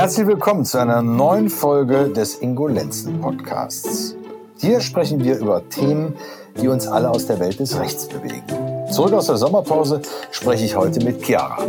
Herzlich 0.00 0.26
willkommen 0.26 0.64
zu 0.64 0.78
einer 0.78 1.02
neuen 1.02 1.50
Folge 1.50 2.08
des 2.08 2.36
Ingolenzen 2.36 3.20
Podcasts. 3.20 4.16
Hier 4.58 4.80
sprechen 4.80 5.22
wir 5.22 5.36
über 5.36 5.68
Themen, 5.68 6.16
die 6.58 6.68
uns 6.68 6.86
alle 6.86 7.10
aus 7.10 7.26
der 7.26 7.38
Welt 7.38 7.60
des 7.60 7.78
Rechts 7.78 8.08
bewegen. 8.08 8.42
Zurück 8.90 9.12
aus 9.12 9.26
der 9.26 9.36
Sommerpause 9.36 10.00
spreche 10.30 10.64
ich 10.64 10.74
heute 10.74 11.04
mit 11.04 11.22
Chiara. 11.22 11.62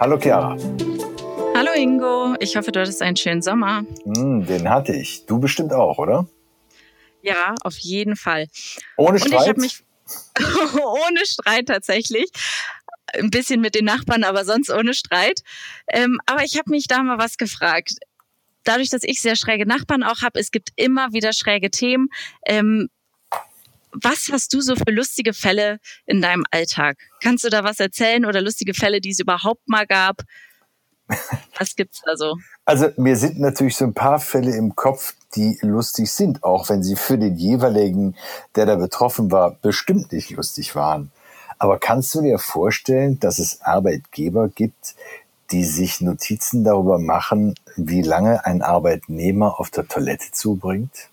Hallo 0.00 0.18
Chiara. 0.18 0.56
Hallo 1.56 1.70
Ingo, 1.76 2.34
ich 2.40 2.56
hoffe, 2.56 2.72
du 2.72 2.80
hattest 2.80 3.02
einen 3.02 3.14
schönen 3.14 3.40
Sommer. 3.40 3.82
Mm, 4.04 4.42
den 4.42 4.68
hatte 4.68 4.92
ich. 4.92 5.24
Du 5.26 5.38
bestimmt 5.38 5.72
auch, 5.72 5.98
oder? 5.98 6.26
Ja, 7.22 7.54
auf 7.62 7.78
jeden 7.78 8.16
Fall. 8.16 8.48
Ohne 8.96 9.20
Streit? 9.20 9.32
Und 9.32 9.40
ich 9.42 9.48
habe 9.48 9.60
mich 9.60 9.84
ohne 10.74 11.24
Streit 11.24 11.66
tatsächlich 11.66 12.32
ein 13.14 13.30
bisschen 13.30 13.60
mit 13.60 13.74
den 13.74 13.84
Nachbarn, 13.84 14.24
aber 14.24 14.44
sonst 14.44 14.70
ohne 14.70 14.94
Streit. 14.94 15.42
Ähm, 15.88 16.18
aber 16.26 16.44
ich 16.44 16.56
habe 16.56 16.70
mich 16.70 16.86
da 16.86 17.02
mal 17.02 17.18
was 17.18 17.36
gefragt. 17.36 17.94
Dadurch, 18.64 18.90
dass 18.90 19.02
ich 19.04 19.20
sehr 19.20 19.36
schräge 19.36 19.66
Nachbarn 19.66 20.02
auch 20.02 20.22
habe, 20.22 20.40
es 20.40 20.50
gibt 20.50 20.70
immer 20.76 21.12
wieder 21.12 21.32
schräge 21.32 21.70
Themen. 21.70 22.08
Ähm, 22.46 22.88
was 23.92 24.28
hast 24.30 24.52
du 24.52 24.60
so 24.60 24.76
für 24.76 24.90
lustige 24.90 25.32
Fälle 25.32 25.78
in 26.04 26.20
deinem 26.20 26.44
Alltag? 26.50 26.98
Kannst 27.22 27.44
du 27.44 27.48
da 27.48 27.64
was 27.64 27.80
erzählen 27.80 28.26
oder 28.26 28.42
lustige 28.42 28.74
Fälle, 28.74 29.00
die 29.00 29.10
es 29.10 29.20
überhaupt 29.20 29.68
mal 29.68 29.86
gab? 29.86 30.22
Was 31.58 31.76
gibt's 31.76 32.02
da 32.04 32.16
so? 32.16 32.36
Also 32.64 32.88
mir 32.96 33.16
sind 33.16 33.38
natürlich 33.38 33.76
so 33.76 33.84
ein 33.84 33.94
paar 33.94 34.18
Fälle 34.18 34.56
im 34.56 34.74
Kopf, 34.74 35.14
die 35.36 35.56
lustig 35.62 36.10
sind, 36.10 36.42
auch 36.42 36.68
wenn 36.68 36.82
sie 36.82 36.96
für 36.96 37.16
den 37.16 37.36
jeweiligen, 37.36 38.16
der 38.56 38.66
da 38.66 38.74
betroffen 38.76 39.30
war, 39.30 39.52
bestimmt 39.62 40.12
nicht 40.12 40.30
lustig 40.30 40.74
waren. 40.74 41.12
Aber 41.58 41.78
kannst 41.78 42.14
du 42.14 42.22
dir 42.22 42.38
vorstellen, 42.38 43.18
dass 43.20 43.38
es 43.38 43.62
Arbeitgeber 43.62 44.48
gibt, 44.48 44.94
die 45.50 45.64
sich 45.64 46.00
Notizen 46.00 46.64
darüber 46.64 46.98
machen, 46.98 47.54
wie 47.76 48.02
lange 48.02 48.44
ein 48.44 48.62
Arbeitnehmer 48.62 49.60
auf 49.60 49.70
der 49.70 49.86
Toilette 49.86 50.32
zubringt? 50.32 51.10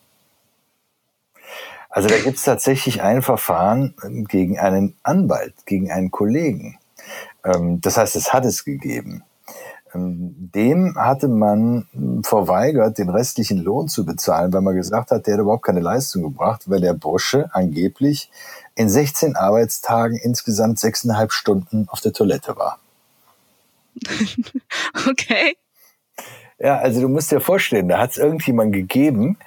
Also 1.89 2.09
da 2.09 2.17
gibt 2.17 2.37
es 2.37 2.43
tatsächlich 2.43 3.03
ein 3.03 3.21
Verfahren 3.21 3.93
gegen 4.27 4.57
einen 4.57 4.97
Anwalt, 5.03 5.53
gegen 5.67 5.91
einen 5.91 6.09
Kollegen. 6.09 6.79
Ähm, 7.43 7.81
das 7.81 7.97
heißt, 7.97 8.15
es 8.15 8.33
hat 8.33 8.45
es 8.45 8.65
gegeben. 8.65 9.23
Ähm, 9.93 10.49
dem 10.53 10.95
hatte 10.95 11.27
man 11.27 11.87
verweigert, 12.23 12.97
den 12.97 13.09
restlichen 13.09 13.59
Lohn 13.59 13.87
zu 13.87 14.05
bezahlen, 14.05 14.53
weil 14.53 14.61
man 14.61 14.75
gesagt 14.75 15.11
hat, 15.11 15.27
der 15.27 15.35
hat 15.35 15.41
überhaupt 15.41 15.65
keine 15.65 15.79
Leistung 15.79 16.23
gebracht, 16.23 16.63
weil 16.69 16.81
der 16.81 16.93
Bursche 16.93 17.49
angeblich 17.53 18.31
in 18.75 18.89
16 18.89 19.35
Arbeitstagen 19.35 20.17
insgesamt 20.17 20.79
sechseinhalb 20.79 21.31
Stunden 21.31 21.87
auf 21.89 22.01
der 22.01 22.13
Toilette 22.13 22.55
war. 22.57 22.79
okay. 25.09 25.55
Ja, 26.59 26.77
also 26.77 27.01
du 27.01 27.09
musst 27.09 27.31
dir 27.31 27.41
vorstellen, 27.41 27.89
da 27.89 27.99
hat 27.99 28.11
es 28.11 28.17
irgendjemand 28.17 28.73
gegeben, 28.73 29.37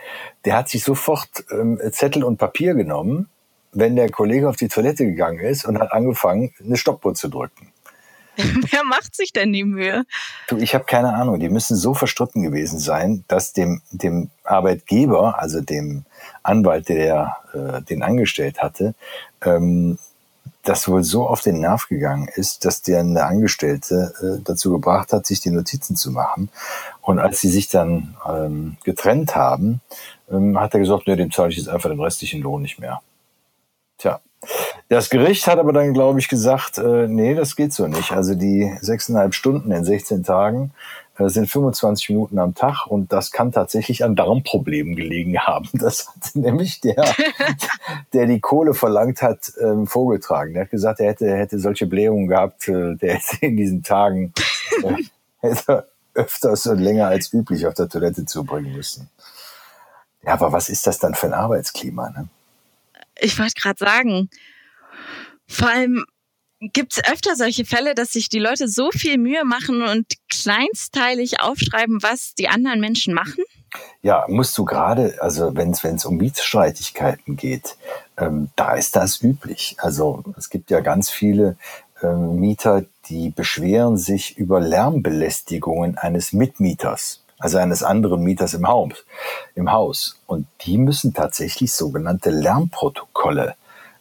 der 0.45 0.57
hat 0.57 0.69
sich 0.69 0.85
sofort 0.85 1.29
ähm, 1.51 1.81
Zettel 1.91 2.25
und 2.25 2.37
Papier 2.37 2.75
genommen, 2.75 3.29
wenn 3.73 3.97
der 3.97 4.11
Kollege 4.11 4.49
auf 4.49 4.57
die 4.57 4.69
Toilette 4.69 5.05
gegangen 5.05 5.41
ist 5.41 5.65
und 5.65 5.79
hat 5.79 5.93
angefangen, 5.93 6.53
eine 6.63 6.77
Stoppuhr 6.77 7.15
zu 7.15 7.29
drücken. 7.29 7.73
Wer 8.71 8.85
macht 8.85 9.17
sich 9.17 9.33
denn 9.33 9.53
die 9.53 9.65
Mühe? 9.65 10.05
Ich 10.59 10.75
habe 10.75 10.85
keine 10.85 11.15
Ahnung. 11.15 11.41
Die 11.41 11.49
müssen 11.49 11.77
so 11.77 11.95
verstritten 11.95 12.43
gewesen 12.43 12.79
sein, 12.79 13.25
dass 13.29 13.53
dem, 13.53 13.83
dem 13.91 14.31
Arbeitgeber, 14.45 15.39
also 15.39 15.61
dem 15.61 16.05
Anwalt, 16.43 16.89
der 16.89 17.37
äh, 17.55 17.83
den 17.83 18.03
angestellt 18.03 18.59
hatte, 18.63 18.95
ähm, 19.43 19.99
das 20.63 20.89
wohl 20.89 21.05
so 21.05 21.27
auf 21.27 21.41
den 21.41 21.61
Nerv 21.61 21.89
gegangen 21.89 22.29
ist, 22.35 22.65
dass 22.65 22.83
der 22.83 23.01
eine 23.01 23.25
Angestellte 23.25 24.13
äh, 24.21 24.43
dazu 24.45 24.73
gebracht 24.73 25.13
hat, 25.13 25.25
sich 25.25 25.41
die 25.41 25.51
Notizen 25.51 25.97
zu 25.97 26.11
machen. 26.11 26.51
Und 27.01 27.19
als 27.19 27.41
sie 27.41 27.51
sich 27.51 27.69
dann 27.69 28.17
ähm, 28.29 28.77
getrennt 28.85 29.37
haben, 29.37 29.81
ähm, 30.31 30.59
hat 30.59 30.75
er 30.75 30.81
gesagt, 30.81 31.07
nee, 31.07 31.17
dem 31.17 31.31
zahle 31.31 31.51
ich 31.51 31.59
jetzt 31.59 31.69
einfach 31.69 31.89
den 31.89 32.01
restlichen 32.01 32.43
Lohn 32.43 32.63
nicht 32.63 32.81
mehr. 32.81 33.01
Tja, 33.99 34.21
das 34.89 35.11
Gericht 35.11 35.47
hat 35.47 35.59
aber 35.59 35.73
dann, 35.73 35.95
glaube 35.95 36.19
ich, 36.19 36.29
gesagt, 36.29 36.79
äh, 36.79 37.09
nee, 37.09 37.35
das 37.35 37.57
geht 37.57 37.73
so 37.73 37.87
nicht. 37.87 38.13
Also 38.13 38.35
die 38.35 38.77
sechseinhalb 38.81 39.35
Stunden 39.35 39.73
in 39.73 39.85
16 39.85 40.23
Tagen 40.23 40.73
äh, 41.19 41.29
sind 41.29 41.51
25 41.51 42.11
Minuten 42.11 42.39
am 42.39 42.55
Tag 42.55 42.87
und 42.87 43.13
das 43.13 43.31
kann 43.31 43.53
tatsächlich 43.53 44.05
an 44.05 44.17
Darmproblemen 44.17 44.97
gelegen 44.97 45.39
haben. 45.47 45.69
Das 45.75 46.09
hat 46.09 46.35
nämlich 46.35 46.81
der, 46.81 47.05
der 48.13 48.27
die 48.27 48.41
Kohle 48.41 48.75
verlangt 48.75 49.23
hat, 49.23 49.53
ähm, 49.61 49.87
vorgetragen. 49.87 50.55
Der 50.55 50.65
hat 50.65 50.71
gesagt, 50.71 51.01
er 51.01 51.09
hätte, 51.09 51.35
hätte 51.37 51.59
solche 51.59 51.87
Blähungen 51.87 52.29
gehabt, 52.29 52.69
äh, 52.69 52.95
der 52.97 53.15
hätte 53.15 53.47
in 53.47 53.57
diesen 53.57 53.83
Tagen 53.83 54.33
äh, 54.83 55.03
hätte 55.41 55.89
öfters 56.15 56.67
und 56.67 56.79
länger 56.79 57.09
als 57.09 57.33
üblich 57.33 57.67
auf 57.67 57.75
der 57.75 57.89
Toilette 57.89 58.25
zubringen 58.25 58.73
müssen. 58.75 59.11
Ja, 60.23 60.33
aber 60.33 60.51
was 60.53 60.69
ist 60.69 60.87
das 60.87 60.99
dann 60.99 61.15
für 61.15 61.27
ein 61.27 61.35
Arbeitsklima? 61.35 62.11
Ne? 62.11 62.29
Ich 63.21 63.39
wollte 63.39 63.55
gerade 63.61 63.79
sagen, 63.79 64.31
vor 65.47 65.69
allem 65.69 66.05
gibt 66.61 66.95
es 66.95 67.05
öfter 67.11 67.37
solche 67.37 67.65
Fälle, 67.65 67.95
dass 67.95 68.13
sich 68.13 68.29
die 68.29 68.39
Leute 68.39 68.69
so 68.69 68.91
viel 68.91 69.19
Mühe 69.19 69.45
machen 69.45 69.83
und 69.83 70.07
kleinsteilig 70.29 71.41
aufschreiben, 71.41 72.03
was 72.03 72.35
die 72.35 72.49
anderen 72.49 72.81
Menschen 72.81 73.15
machen? 73.15 73.45
Ja, 74.03 74.25
musst 74.29 74.57
du 74.57 74.65
gerade, 74.65 75.17
also 75.21 75.55
wenn 75.55 75.73
es 75.73 76.05
um 76.05 76.17
Mietstreitigkeiten 76.17 77.37
geht, 77.37 77.77
ähm, 78.17 78.49
da 78.57 78.75
ist 78.75 78.97
das 78.97 79.21
üblich. 79.21 79.77
Also 79.79 80.23
es 80.39 80.49
gibt 80.49 80.71
ja 80.71 80.81
ganz 80.81 81.11
viele 81.11 81.57
ähm, 82.03 82.37
Mieter, 82.37 82.85
die 83.09 83.31
beschweren 83.31 83.99
sich 83.99 84.39
über 84.39 84.61
Lärmbelästigungen 84.61 85.99
eines 85.99 86.33
Mitmieters 86.33 87.23
also 87.39 87.59
eines 87.59 87.83
anderen 87.83 88.23
Mieters 88.23 88.55
im 88.55 88.67
Haus, 88.67 89.05
im 89.55 89.71
Haus. 89.73 90.21
Und 90.27 90.47
die 90.63 90.79
müssen 90.79 91.15
tatsächlich 91.15 91.73
sogenannte 91.73 92.31
Lärmprotokolle 92.31 93.55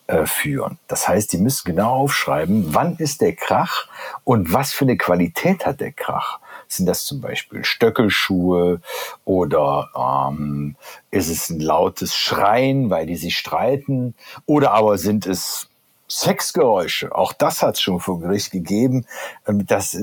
äh, 0.08 0.26
führen. 0.26 0.78
Das 0.88 1.08
heißt, 1.08 1.34
die 1.34 1.38
müssen 1.38 1.66
genau 1.66 1.92
aufschreiben, 1.92 2.74
wann 2.76 2.96
ist 2.98 3.22
der 3.22 3.36
Krach 3.36 3.88
und 4.24 4.54
was 4.54 4.72
für 4.72 4.86
eine 4.86 4.98
Qualität 4.98 5.66
hat 5.66 5.80
der 5.80 5.92
Krach. 5.92 6.40
Sind 6.68 6.86
das 6.88 7.06
zum 7.06 7.22
Beispiel 7.22 7.64
Stöckelschuhe 7.66 8.82
oder 9.24 9.90
ähm, 9.96 10.76
ist 11.12 11.30
es 11.30 11.50
ein 11.50 11.60
lautes 11.60 12.16
Schreien, 12.16 12.90
weil 12.90 13.06
die 13.06 13.16
sich 13.16 13.38
streiten? 13.38 14.16
Oder 14.46 14.72
aber 14.72 14.98
sind 14.98 15.26
es 15.26 15.70
Sexgeräusche, 16.08 17.16
auch 17.16 17.34
das 17.34 17.62
hat 17.62 17.76
es 17.76 17.82
schon 17.82 18.00
vor 18.00 18.20
Gericht 18.20 18.52
gegeben, 18.52 19.06
ähm, 19.48 19.66
dass 19.66 19.98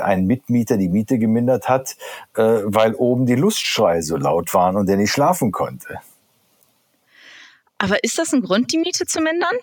ein 0.00 0.26
Mitmieter 0.26 0.76
die 0.76 0.88
Miete 0.88 1.18
gemindert 1.18 1.68
hat, 1.68 1.96
äh, 2.34 2.42
weil 2.64 2.94
oben 2.94 3.26
die 3.26 3.36
Lustschreie 3.36 4.02
so 4.02 4.16
laut 4.16 4.52
waren 4.54 4.76
und 4.76 4.88
er 4.88 4.96
nicht 4.96 5.12
schlafen 5.12 5.52
konnte. 5.52 6.00
Aber 7.78 8.02
ist 8.04 8.18
das 8.18 8.32
ein 8.32 8.42
Grund, 8.42 8.72
die 8.72 8.78
Miete 8.78 9.06
zu 9.06 9.20
mindern? 9.20 9.56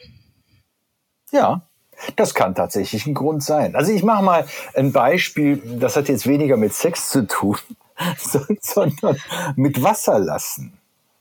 Ja, 1.32 1.62
das 2.16 2.34
kann 2.34 2.56
tatsächlich 2.56 3.06
ein 3.06 3.14
Grund 3.14 3.44
sein. 3.44 3.76
Also 3.76 3.92
ich 3.92 4.04
mache 4.04 4.24
mal 4.24 4.48
ein 4.76 4.92
Beispiel, 4.92 5.62
das 5.80 5.96
hat 5.96 6.10
jetzt 6.10 6.28
weniger 6.28 6.58
mit 6.58 6.74
Sex 6.74 7.10
zu 7.10 7.28
tun, 7.28 7.58
sondern 8.62 9.18
mit 9.56 9.82
Wasser 9.82 10.20
lassen. 10.20 10.78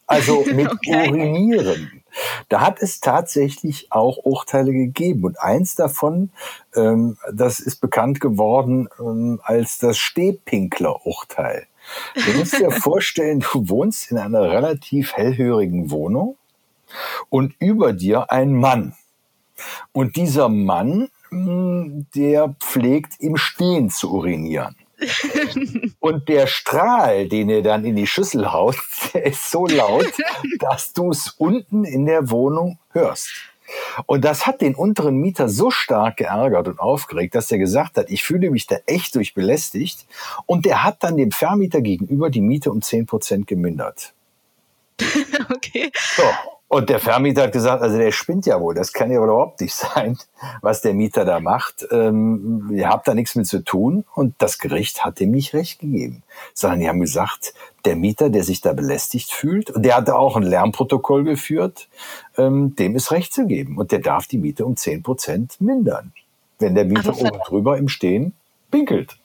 Also 0.06 0.44
mit 0.53 0.71
okay. 0.71 1.09
Urinieren. 1.09 2.02
Da 2.49 2.61
hat 2.61 2.83
es 2.83 3.00
tatsächlich 3.00 3.91
auch 3.91 4.19
Urteile 4.19 4.73
gegeben. 4.73 5.25
Und 5.25 5.41
eins 5.41 5.75
davon, 5.75 6.31
ähm, 6.75 7.17
das 7.33 7.61
ist 7.61 7.81
bekannt 7.81 8.21
geworden 8.21 8.89
ähm, 8.99 9.41
als 9.43 9.78
das 9.78 9.99
Stehpinkler-Urteil. 9.99 11.67
Du 12.15 12.39
musst 12.39 12.59
dir 12.59 12.71
vorstellen, 12.71 13.41
du 13.41 13.69
wohnst 13.69 14.11
in 14.11 14.19
einer 14.19 14.43
relativ 14.43 15.15
hellhörigen 15.15 15.91
Wohnung 15.91 16.37
und 17.31 17.55
über 17.59 17.93
dir 17.93 18.31
ein 18.31 18.55
Mann. 18.55 18.95
Und 19.93 20.17
dieser 20.17 20.49
Mann, 20.49 21.09
hm, 21.31 22.06
der 22.15 22.55
pflegt 22.61 23.15
im 23.21 23.37
Stehen 23.37 23.91
zu 23.91 24.12
urinieren. 24.12 24.77
Und 26.01 26.29
der 26.29 26.47
Strahl, 26.47 27.28
den 27.28 27.49
er 27.49 27.63
dann 27.63 27.84
in 27.84 27.97
die 27.97 28.07
Schüssel 28.07 28.53
haut, 28.53 28.77
der 29.15 29.27
ist 29.27 29.51
so 29.51 29.66
laut, 29.66 30.13
dass 30.59 30.93
du 30.93 31.10
es 31.10 31.34
unten 31.39 31.84
in 31.84 32.07
der 32.07 32.31
Wohnung 32.31 32.78
hörst. 32.91 33.31
Und 34.07 34.25
das 34.25 34.47
hat 34.47 34.60
den 34.60 34.75
unteren 34.75 35.16
Mieter 35.16 35.49
so 35.49 35.71
stark 35.71 36.19
geärgert 36.19 36.69
und 36.69 36.78
aufgeregt, 36.78 37.34
dass 37.34 37.51
er 37.51 37.59
gesagt 37.59 37.97
hat, 37.97 38.10
ich 38.10 38.22
fühle 38.22 38.51
mich 38.51 38.66
da 38.66 38.77
echt 38.87 39.15
durch 39.15 39.34
belästigt. 39.34 40.07
Und 40.47 40.66
der 40.66 40.84
hat 40.84 41.03
dann 41.03 41.16
dem 41.16 41.31
Vermieter 41.31 41.81
gegenüber 41.81 42.28
die 42.28 42.41
Miete 42.41 42.71
um 42.71 42.83
zehn 42.83 43.07
Prozent 43.07 43.47
gemindert. 43.47 44.13
okay. 45.51 45.91
So, 45.95 46.22
und 46.72 46.89
der 46.89 47.01
Vermieter 47.01 47.42
hat 47.42 47.53
gesagt, 47.53 47.83
also 47.83 47.98
der 47.98 48.13
spinnt 48.13 48.47
ja 48.47 48.59
wohl, 48.59 48.74
das 48.74 48.95
kann 48.95 49.13
ja 49.13 49.22
überhaupt 49.22 49.60
nicht 49.60 49.74
sein, 49.74 50.16
was 50.63 50.80
der 50.80 50.95
Mieter 50.95 51.27
da 51.27 51.39
macht. 51.39 51.86
Ähm, 51.91 52.71
ihr 52.72 52.89
habt 52.89 53.07
da 53.07 53.13
nichts 53.13 53.34
mit 53.34 53.47
zu 53.47 53.63
tun. 53.63 54.04
Und 54.15 54.34
das 54.39 54.59
Gericht 54.59 55.04
hat 55.04 55.21
dem 55.21 55.33
nicht 55.33 55.53
recht 55.53 55.80
gegeben, 55.80 56.22
sondern 56.54 56.80
die 56.80 56.89
haben 56.89 57.01
gesagt, 57.01 57.53
der 57.84 57.95
Mieter, 57.95 58.30
der 58.30 58.42
sich 58.42 58.63
da 58.63 58.72
belästigt 58.72 59.33
fühlt, 59.33 59.69
und 59.71 59.83
der 59.83 59.97
hatte 59.97 60.16
auch 60.16 60.34
ein 60.34 60.45
Lärmprotokoll 60.45 61.24
geführt, 61.24 61.89
ähm, 62.39 62.74
dem 62.74 62.97
ist 62.97 63.10
recht 63.10 63.34
zu 63.34 63.47
geben. 63.47 63.77
Und 63.77 63.92
der 63.92 63.98
darf 63.98 64.27
die 64.27 64.39
Miete 64.39 64.65
um 64.65 64.74
zehn 64.74 65.03
Prozent 65.03 65.60
mindern, 65.60 66.15
wenn 66.59 66.74
der 66.74 66.86
Mieter 66.86 67.15
oben 67.19 67.39
drüber 67.47 67.77
im 67.77 67.89
Stehen 67.89 68.33
pinkelt. 68.71 69.19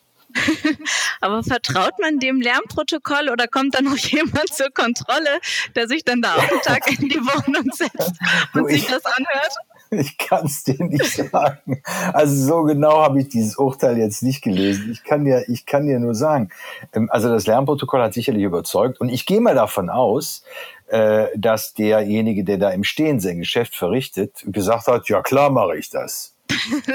Aber 1.22 1.44
vertraut 1.44 1.94
man 2.00 2.20
dem 2.20 2.42
Lärmprotokoll 2.42 3.30
oder 3.30 3.48
kommt 3.48 3.76
dann 3.76 3.86
noch 3.86 3.98
jemand 3.98 4.50
zur 4.54 4.70
Kontrolle, 4.72 5.40
der 5.76 5.88
sich 5.88 6.04
dann 6.04 6.22
da 6.22 6.36
auch 6.36 6.52
einen 6.52 6.62
Tag 6.62 6.90
in 7.00 7.10
die 7.10 7.20
Wohnung 7.20 7.72
setzt 7.74 8.14
und 8.54 8.64
du, 8.64 8.70
sich 8.70 8.86
das 8.86 9.06
anhört? 9.06 9.56
Ich 9.90 10.18
kann 10.18 10.46
es 10.46 10.64
dir 10.64 10.84
nicht 10.84 11.06
sagen. 11.06 11.82
Also 12.14 12.46
so 12.46 12.64
genau 12.64 13.02
habe 13.02 13.22
ich 13.22 13.30
dieses 13.30 13.58
Urteil 13.58 13.98
jetzt 13.98 14.22
nicht 14.22 14.42
gelesen. 14.42 14.92
Ich 14.92 15.04
kann 15.04 15.24
dir, 15.24 15.48
ich 15.48 15.66
kann 15.66 15.88
dir 15.88 16.00
nur 16.00 16.16
sagen, 16.16 16.50
ähm, 16.94 17.10
also 17.12 17.30
das 17.30 17.48
Lärmprotokoll 17.48 18.02
hat 18.02 18.14
sicherlich 18.14 18.44
überzeugt 18.44 19.00
und 19.00 19.10
ich 19.10 19.26
gehe 19.26 19.42
mal 19.42 19.56
davon 19.56 19.90
aus, 19.90 20.44
äh, 20.88 21.28
dass 21.36 21.74
derjenige, 21.74 22.44
der 22.44 22.58
da 22.58 22.70
im 22.70 22.84
Stehen 22.84 23.20
sein 23.20 23.40
Geschäft 23.40 23.76
verrichtet, 23.76 24.44
gesagt 24.46 24.88
hat, 24.88 25.10
ja 25.10 25.22
klar 25.22 25.50
mache 25.50 25.78
ich 25.78 25.90
das. 25.90 26.37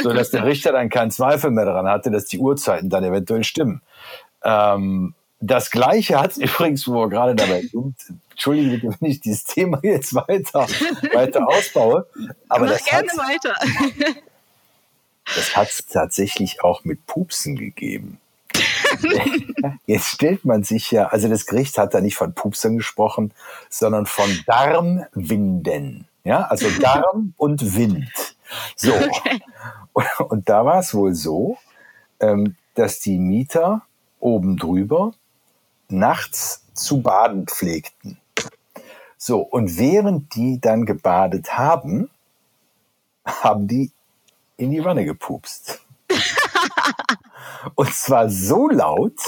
So 0.03 0.13
dass 0.13 0.31
der 0.31 0.45
Richter 0.45 0.73
dann 0.73 0.89
keinen 0.89 1.11
Zweifel 1.11 1.51
mehr 1.51 1.65
daran 1.65 1.87
hatte, 1.87 2.11
dass 2.11 2.27
die 2.27 2.39
Uhrzeiten 2.39 2.89
dann 2.89 3.05
eventuell 3.05 3.45
stimmen. 3.45 3.83
Ähm, 4.45 5.15
das 5.41 5.71
Gleiche 5.71 6.21
hat 6.21 6.33
es 6.33 6.39
übrigens, 6.39 6.87
wo 6.87 6.95
wir 6.95 7.09
gerade 7.09 7.35
dabei 7.35 7.63
sind, 7.63 7.97
entschuldige 8.31 8.79
bitte, 8.79 8.97
wenn 9.01 9.11
ich 9.11 9.21
dieses 9.21 9.45
Thema 9.45 9.81
jetzt 9.83 10.15
weiter, 10.15 10.67
weiter 11.13 11.47
ausbaue. 11.49 12.07
Aber 12.49 12.67
Mach 12.67 12.73
das 12.73 12.85
gerne 12.85 13.09
weiter. 13.09 13.55
Das 15.37 15.57
hat 15.57 15.69
es 15.69 15.87
tatsächlich 15.87 16.65
auch 16.65 16.85
mit 16.85 17.07
Pupsen 17.07 17.55
gegeben. 17.55 18.19
Jetzt 19.87 20.07
stellt 20.07 20.45
man 20.45 20.65
sich 20.65 20.91
ja, 20.91 21.07
also 21.07 21.29
das 21.29 21.47
Gericht 21.47 21.79
hat 21.79 21.95
da 21.95 22.01
nicht 22.01 22.17
von 22.17 22.35
Pupsen 22.35 22.77
gesprochen, 22.77 23.33
sondern 23.71 24.07
von 24.07 24.29
Darmwinden. 24.47 26.09
Ja, 26.25 26.43
also 26.43 26.69
Darm 26.81 27.35
und 27.37 27.77
Wind. 27.77 28.32
So. 28.77 28.95
Okay. 28.95 29.41
Und 30.29 30.49
da 30.49 30.65
war 30.65 30.79
es 30.79 30.95
wohl 30.95 31.15
so, 31.15 31.59
ähm, 32.21 32.57
dass 32.75 33.01
die 33.01 33.19
Mieter 33.19 33.83
oben 34.21 34.57
drüber 34.57 35.13
nachts 35.89 36.65
zu 36.75 37.03
baden 37.03 37.47
pflegten. 37.47 38.19
So, 39.19 39.41
und 39.41 39.79
während 39.79 40.35
die 40.35 40.61
dann 40.61 40.85
gebadet 40.85 41.57
haben, 41.57 42.11
haben 43.25 43.69
die 43.69 43.93
in 44.57 44.73
die 44.73 44.85
Wanne 44.85 45.05
gepupst. 45.05 45.81
Und 47.75 47.95
zwar 47.95 48.29
so 48.29 48.69
laut, 48.69 49.19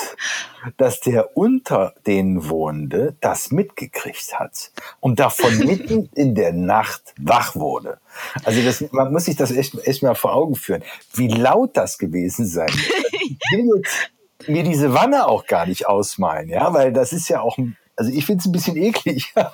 dass 0.76 1.00
der 1.00 1.36
unter 1.36 1.94
den 2.06 2.48
Wohnende 2.48 3.16
das 3.20 3.50
mitgekriegt 3.50 4.38
hat 4.38 4.72
und 5.00 5.20
davon 5.20 5.58
mitten 5.66 6.08
in 6.14 6.34
der 6.34 6.52
Nacht 6.52 7.14
wach 7.18 7.54
wurde. 7.54 7.98
Also 8.44 8.62
das, 8.62 8.84
man 8.92 9.12
muss 9.12 9.26
sich 9.26 9.36
das 9.36 9.50
echt, 9.50 9.76
echt 9.86 10.02
mal 10.02 10.14
vor 10.14 10.34
Augen 10.34 10.56
führen, 10.56 10.82
wie 11.12 11.28
laut 11.28 11.76
das 11.76 11.98
gewesen 11.98 12.46
sein 12.46 12.70
Ich 12.70 13.38
will 13.52 13.68
jetzt 13.76 14.10
mir 14.48 14.62
diese 14.62 14.92
Wanne 14.92 15.26
auch 15.26 15.46
gar 15.46 15.66
nicht 15.66 15.86
ausmalen, 15.86 16.48
ja, 16.48 16.72
weil 16.72 16.92
das 16.92 17.12
ist 17.12 17.28
ja 17.28 17.40
auch 17.40 17.58
ein 17.58 17.76
also 17.96 18.10
ich 18.10 18.26
finde 18.26 18.40
es 18.40 18.46
ein 18.46 18.50
bisschen 18.50 18.76
eklig. 18.76 19.32
ja, 19.36 19.52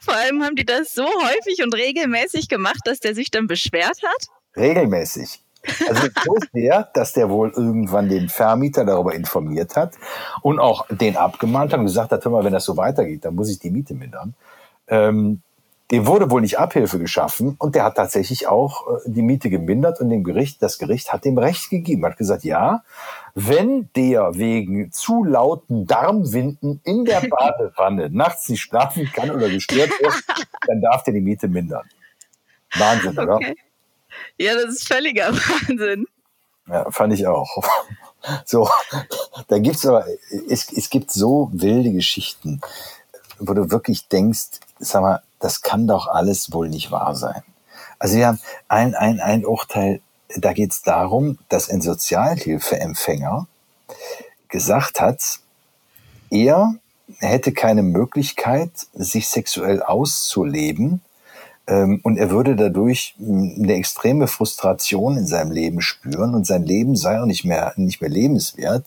vor 0.00 0.14
allem 0.14 0.42
haben 0.42 0.56
die 0.56 0.64
das 0.64 0.94
so 0.94 1.04
häufig 1.04 1.62
und 1.62 1.74
regelmäßig 1.74 2.48
gemacht, 2.48 2.80
dass 2.86 3.00
der 3.00 3.14
sich 3.14 3.30
dann 3.30 3.46
beschwert 3.46 4.02
hat. 4.02 4.28
Regelmäßig. 4.56 5.42
Also 5.88 6.08
so 6.24 6.36
sehr, 6.52 6.88
dass 6.94 7.12
der 7.12 7.30
wohl 7.30 7.50
irgendwann 7.50 8.08
den 8.08 8.28
Vermieter 8.28 8.84
darüber 8.84 9.14
informiert 9.14 9.76
hat 9.76 9.94
und 10.42 10.58
auch 10.58 10.86
den 10.88 11.16
abgemahnt 11.16 11.72
hat 11.72 11.80
und 11.80 11.86
gesagt 11.86 12.12
hat, 12.12 12.24
hör 12.24 12.32
mal, 12.32 12.44
wenn 12.44 12.52
das 12.52 12.64
so 12.64 12.76
weitergeht, 12.76 13.24
dann 13.24 13.34
muss 13.34 13.50
ich 13.50 13.58
die 13.58 13.70
Miete 13.70 13.94
mindern. 13.94 14.34
Ähm, 14.88 15.42
dem 15.92 16.06
wurde 16.06 16.30
wohl 16.30 16.40
nicht 16.40 16.58
Abhilfe 16.58 16.98
geschaffen 16.98 17.54
und 17.58 17.76
der 17.76 17.84
hat 17.84 17.96
tatsächlich 17.96 18.48
auch 18.48 18.88
äh, 18.88 19.00
die 19.06 19.22
Miete 19.22 19.50
gemindert 19.50 20.00
und 20.00 20.08
dem 20.08 20.24
Gericht, 20.24 20.60
das 20.60 20.78
Gericht 20.78 21.12
hat 21.12 21.24
dem 21.24 21.38
Recht 21.38 21.70
gegeben, 21.70 22.04
hat 22.04 22.16
gesagt, 22.16 22.42
ja, 22.42 22.82
wenn 23.34 23.88
der 23.94 24.34
wegen 24.34 24.90
zu 24.90 25.22
lauten 25.22 25.86
Darmwinden 25.86 26.80
in 26.84 27.04
der 27.04 27.20
Badewanne 27.30 28.10
nachts 28.10 28.48
nicht 28.48 28.62
schlafen 28.62 29.08
kann 29.12 29.30
oder 29.30 29.48
gestört 29.48 29.90
wird, 30.00 30.14
dann 30.66 30.80
darf 30.80 31.04
der 31.04 31.14
die 31.14 31.20
Miete 31.20 31.46
mindern. 31.46 31.86
Wahnsinn, 32.76 33.16
okay. 33.16 33.22
oder? 33.22 33.40
Ja, 34.38 34.54
das 34.54 34.74
ist 34.74 34.88
völliger 34.88 35.32
Wahnsinn. 35.32 36.06
Ja, 36.68 36.90
fand 36.90 37.12
ich 37.12 37.26
auch. 37.26 37.62
So, 38.44 38.68
da 39.46 39.60
gibt's 39.60 39.86
aber, 39.86 40.04
es, 40.48 40.72
es 40.72 40.90
gibt 40.90 41.12
so 41.12 41.48
wilde 41.52 41.92
Geschichten, 41.92 42.60
wo 43.38 43.54
du 43.54 43.70
wirklich 43.70 44.08
denkst, 44.08 44.58
sag 44.80 45.02
mal, 45.02 45.22
das 45.38 45.62
kann 45.62 45.86
doch 45.86 46.08
alles 46.08 46.52
wohl 46.52 46.68
nicht 46.68 46.90
wahr 46.90 47.14
sein. 47.14 47.44
Also 48.00 48.16
wir 48.16 48.26
haben 48.26 48.40
ein, 48.66 48.96
ein, 48.96 49.20
ein 49.20 49.46
Urteil, 49.46 50.00
da 50.36 50.52
geht 50.52 50.72
es 50.72 50.82
darum, 50.82 51.38
dass 51.48 51.70
ein 51.70 51.80
Sozialhilfeempfänger 51.80 53.46
gesagt 54.48 55.00
hat, 55.00 55.20
er 56.30 56.74
hätte 57.18 57.52
keine 57.52 57.82
Möglichkeit, 57.82 58.70
sich 58.92 59.28
sexuell 59.28 59.82
auszuleben, 59.82 61.00
und 61.66 62.16
er 62.16 62.30
würde 62.30 62.54
dadurch 62.54 63.14
hm, 63.18 63.56
eine 63.62 63.74
extreme 63.74 64.28
Frustration 64.28 65.16
in 65.16 65.26
seinem 65.26 65.50
Leben 65.50 65.80
spüren 65.80 66.34
und 66.34 66.46
sein 66.46 66.64
Leben 66.64 66.94
sei 66.96 67.20
auch 67.20 67.26
nicht 67.26 67.44
mehr, 67.44 67.72
nicht 67.76 68.00
mehr 68.00 68.10
lebenswert 68.10 68.86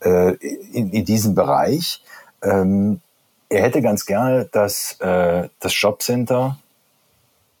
äh, 0.00 0.34
in, 0.72 0.90
in 0.90 1.04
diesem 1.04 1.34
Bereich. 1.34 2.02
Ähm, 2.42 3.00
er 3.48 3.62
hätte 3.62 3.82
ganz 3.82 4.06
gerne, 4.06 4.48
dass 4.50 5.00
äh, 5.00 5.48
das 5.60 5.80
Jobcenter 5.80 6.58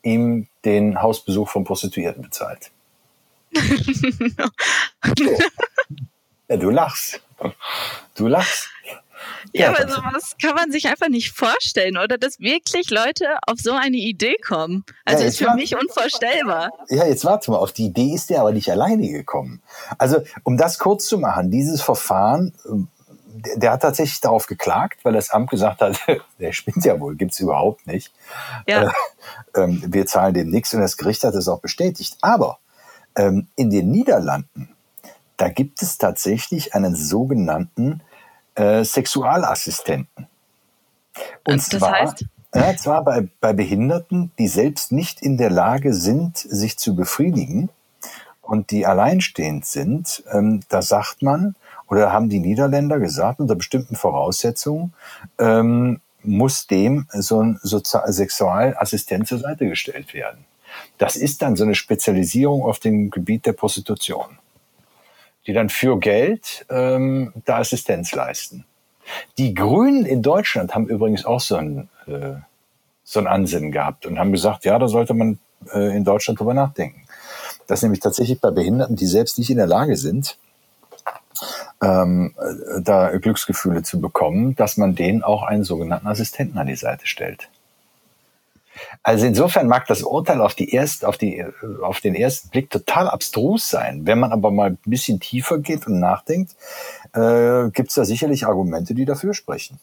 ihm 0.02 0.46
den 0.64 1.02
Hausbesuch 1.02 1.48
von 1.48 1.64
Prostituierten 1.64 2.22
bezahlt. 2.22 2.70
ja, 6.48 6.56
du 6.56 6.70
lachst. 6.70 7.20
Du 8.14 8.26
lachst. 8.28 8.68
Ja, 9.52 9.68
aber 9.68 9.88
sowas 9.88 10.36
kann 10.40 10.54
man 10.54 10.70
sich 10.70 10.86
einfach 10.88 11.08
nicht 11.08 11.30
vorstellen, 11.30 11.96
oder? 11.96 12.18
Dass 12.18 12.40
wirklich 12.40 12.90
Leute 12.90 13.26
auf 13.46 13.58
so 13.58 13.72
eine 13.72 13.96
Idee 13.96 14.36
kommen. 14.36 14.84
Also 15.04 15.22
ja, 15.22 15.28
ist 15.28 15.38
für 15.38 15.46
warte, 15.46 15.58
mich 15.58 15.76
unvorstellbar. 15.76 16.70
Ja, 16.88 17.06
jetzt 17.06 17.24
warte 17.24 17.50
mal, 17.50 17.58
auf 17.58 17.72
die 17.72 17.86
Idee 17.86 18.14
ist 18.14 18.30
der 18.30 18.40
aber 18.40 18.52
nicht 18.52 18.70
alleine 18.70 19.08
gekommen. 19.08 19.62
Also, 19.98 20.22
um 20.44 20.56
das 20.56 20.78
kurz 20.78 21.06
zu 21.06 21.18
machen, 21.18 21.50
dieses 21.50 21.82
Verfahren, 21.82 22.52
der, 23.44 23.56
der 23.56 23.72
hat 23.72 23.82
tatsächlich 23.82 24.20
darauf 24.20 24.46
geklagt, 24.46 25.04
weil 25.04 25.12
das 25.12 25.30
Amt 25.30 25.50
gesagt 25.50 25.80
hat, 25.80 25.98
der 26.38 26.52
spinnt 26.52 26.84
ja 26.84 26.98
wohl, 27.00 27.16
gibt's 27.16 27.40
überhaupt 27.40 27.86
nicht. 27.86 28.12
Ja. 28.66 28.90
Äh, 29.54 29.60
äh, 29.60 29.68
wir 29.86 30.06
zahlen 30.06 30.34
dem 30.34 30.50
nichts 30.50 30.72
und 30.74 30.80
das 30.80 30.96
Gericht 30.96 31.24
hat 31.24 31.34
es 31.34 31.48
auch 31.48 31.60
bestätigt. 31.60 32.16
Aber 32.20 32.58
ähm, 33.16 33.48
in 33.56 33.70
den 33.70 33.90
Niederlanden, 33.90 34.68
da 35.36 35.48
gibt 35.48 35.82
es 35.82 35.98
tatsächlich 35.98 36.74
einen 36.74 36.94
sogenannten 36.94 38.00
äh, 38.54 38.84
Sexualassistenten. 38.84 40.28
Und 41.44 41.56
das 41.56 41.68
zwar, 41.68 41.92
heißt? 41.92 42.24
Ja, 42.54 42.76
zwar 42.76 43.04
bei, 43.04 43.28
bei 43.40 43.52
Behinderten, 43.52 44.30
die 44.38 44.48
selbst 44.48 44.92
nicht 44.92 45.22
in 45.22 45.38
der 45.38 45.50
Lage 45.50 45.94
sind, 45.94 46.36
sich 46.36 46.78
zu 46.78 46.94
befriedigen 46.94 47.70
und 48.42 48.70
die 48.70 48.86
alleinstehend 48.86 49.64
sind, 49.64 50.22
ähm, 50.30 50.60
da 50.68 50.82
sagt 50.82 51.22
man, 51.22 51.54
oder 51.88 52.12
haben 52.12 52.28
die 52.28 52.40
Niederländer 52.40 52.98
gesagt, 52.98 53.40
unter 53.40 53.54
bestimmten 53.54 53.96
Voraussetzungen 53.96 54.92
ähm, 55.38 56.00
muss 56.22 56.66
dem 56.66 57.06
so 57.12 57.42
ein 57.42 57.58
Sozial 57.62 58.10
Sexualassistent 58.12 59.26
zur 59.26 59.38
Seite 59.38 59.68
gestellt 59.68 60.14
werden. 60.14 60.44
Das 60.98 61.16
ist 61.16 61.42
dann 61.42 61.56
so 61.56 61.64
eine 61.64 61.74
Spezialisierung 61.74 62.62
auf 62.62 62.78
dem 62.78 63.10
Gebiet 63.10 63.46
der 63.46 63.52
Prostitution 63.52 64.38
die 65.46 65.52
dann 65.52 65.68
für 65.68 65.98
Geld 65.98 66.64
ähm, 66.70 67.32
da 67.44 67.58
Assistenz 67.58 68.14
leisten. 68.14 68.64
Die 69.38 69.54
Grünen 69.54 70.06
in 70.06 70.22
Deutschland 70.22 70.74
haben 70.74 70.86
übrigens 70.88 71.24
auch 71.24 71.40
so 71.40 71.56
ein, 71.56 71.88
äh, 72.06 72.34
so 73.04 73.20
ein 73.20 73.26
Ansinnen 73.26 73.72
gehabt 73.72 74.06
und 74.06 74.18
haben 74.18 74.32
gesagt, 74.32 74.64
ja, 74.64 74.78
da 74.78 74.88
sollte 74.88 75.14
man 75.14 75.38
äh, 75.72 75.96
in 75.96 76.04
Deutschland 76.04 76.38
drüber 76.38 76.54
nachdenken. 76.54 77.02
Dass 77.66 77.82
nämlich 77.82 78.00
tatsächlich 78.00 78.40
bei 78.40 78.50
Behinderten, 78.50 78.96
die 78.96 79.06
selbst 79.06 79.38
nicht 79.38 79.50
in 79.50 79.56
der 79.56 79.66
Lage 79.66 79.96
sind, 79.96 80.38
ähm, 81.82 82.34
äh, 82.38 82.80
da 82.80 83.16
Glücksgefühle 83.16 83.82
zu 83.82 84.00
bekommen, 84.00 84.54
dass 84.54 84.76
man 84.76 84.94
denen 84.94 85.22
auch 85.22 85.42
einen 85.42 85.64
sogenannten 85.64 86.06
Assistenten 86.06 86.58
an 86.58 86.66
die 86.66 86.76
Seite 86.76 87.06
stellt. 87.06 87.48
Also 89.02 89.26
insofern 89.26 89.68
mag 89.68 89.86
das 89.86 90.02
Urteil 90.02 90.40
auf, 90.40 90.54
die 90.54 90.70
erst, 90.70 91.04
auf, 91.04 91.18
die, 91.18 91.44
auf 91.82 92.00
den 92.00 92.14
ersten 92.14 92.48
Blick 92.50 92.70
total 92.70 93.08
abstrus 93.08 93.68
sein. 93.68 94.06
Wenn 94.06 94.18
man 94.18 94.32
aber 94.32 94.50
mal 94.50 94.70
ein 94.70 94.78
bisschen 94.86 95.20
tiefer 95.20 95.58
geht 95.58 95.86
und 95.86 96.00
nachdenkt, 96.00 96.52
äh, 97.14 97.70
gibt 97.70 97.90
es 97.90 97.94
da 97.94 98.04
sicherlich 98.04 98.46
Argumente, 98.46 98.94
die 98.94 99.04
dafür 99.04 99.34
sprechen. 99.34 99.78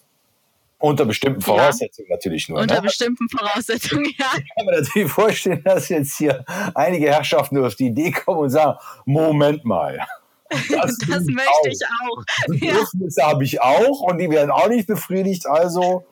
Unter 0.82 1.06
bestimmten 1.06 1.42
Voraussetzungen 1.42 2.08
ja, 2.10 2.16
natürlich 2.16 2.48
nur. 2.48 2.60
Unter 2.60 2.76
ne? 2.76 2.82
bestimmten 2.84 3.28
Voraussetzungen, 3.30 4.06
ja. 4.18 4.28
Ich 4.38 4.50
kann 4.56 4.66
mir 4.66 4.80
natürlich 4.80 5.12
vorstellen, 5.12 5.62
dass 5.64 5.90
jetzt 5.90 6.18
hier 6.18 6.46
einige 6.74 7.08
Herrschaften 7.08 7.56
nur 7.56 7.68
auf 7.68 7.76
die 7.76 7.88
Idee 7.88 8.12
kommen 8.12 8.40
und 8.40 8.50
sagen, 8.50 8.78
Moment 9.06 9.66
mal. 9.66 10.00
Das, 10.52 10.98
das 11.08 11.26
möchte 11.26 11.48
auch. 11.48 11.66
ich 11.68 11.80
auch. 11.86 12.24
Bedürfnisse 12.48 13.22
ja. 13.22 13.28
habe 13.28 13.44
ich 13.44 13.62
auch 13.62 14.02
und 14.02 14.18
die 14.18 14.32
werden 14.32 14.50
auch 14.50 14.68
nicht 14.68 14.88
befriedigt. 14.88 15.46
Also, 15.46 16.08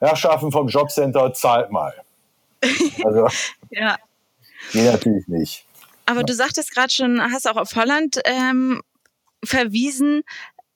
Herrschaften 0.00 0.50
vom 0.50 0.66
Jobcenter, 0.66 1.32
zahlt 1.32 1.70
mal. 1.70 1.94
Also, 3.04 3.28
ja. 3.70 3.96
Nee, 4.72 4.90
natürlich 4.90 5.26
nicht. 5.28 5.64
Aber 6.06 6.20
ja. 6.20 6.24
du 6.24 6.34
sagtest 6.34 6.72
gerade 6.72 6.92
schon, 6.92 7.20
hast 7.20 7.46
auch 7.48 7.56
auf 7.56 7.74
Holland 7.76 8.18
ähm, 8.24 8.80
verwiesen. 9.44 10.22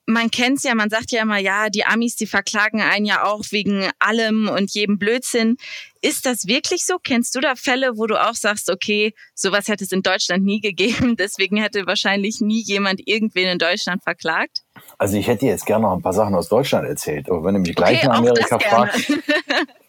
Man 0.05 0.31
kennt's 0.31 0.65
ja, 0.65 0.75
man 0.75 0.91
sagt 0.91 1.13
ja 1.13 1.23
immer, 1.23 1.39
ja, 1.39 1.71
die 1.71 1.85
Amis, 1.85 2.17
die 2.17 2.27
verklagen 2.27 2.83
einen 2.83 3.07
ja 3.07 3.25
auch 3.25 3.45
wegen 3.51 3.89
allem 4.01 4.49
und 4.49 4.75
jedem 4.75 4.99
Blödsinn. 4.99 5.57
Ist 6.01 6.27
das 6.27 6.47
wirklich 6.47 6.85
so? 6.85 6.99
Kennst 7.03 7.37
du 7.37 7.41
da 7.41 7.55
Fälle, 7.55 7.93
wo 7.97 8.07
du 8.07 8.21
auch 8.21 8.35
sagst, 8.35 8.69
okay, 8.69 9.15
sowas 9.35 9.69
hätte 9.69 9.85
es 9.85 9.93
in 9.93 10.03
Deutschland 10.03 10.45
nie 10.45 10.61
gegeben, 10.61 11.17
deswegen 11.19 11.57
hätte 11.57 11.87
wahrscheinlich 11.87 12.41
nie 12.41 12.63
jemand 12.63 13.01
irgendwen 13.07 13.47
in 13.47 13.59
Deutschland 13.59 14.03
verklagt? 14.03 14.65
Also 14.99 15.17
ich 15.17 15.29
hätte 15.29 15.47
jetzt 15.47 15.67
gerne 15.67 15.85
noch 15.85 15.95
ein 15.95 16.03
paar 16.03 16.13
Sachen 16.13 16.35
aus 16.35 16.49
Deutschland 16.49 16.87
erzählt, 16.87 17.31
aber 17.31 17.45
wenn 17.45 17.55
du 17.55 17.61
mich 17.61 17.75
gleich 17.75 17.99
okay, 17.99 18.09
nach 18.09 18.19
Amerika 18.19 18.59
fragst, 18.59 19.13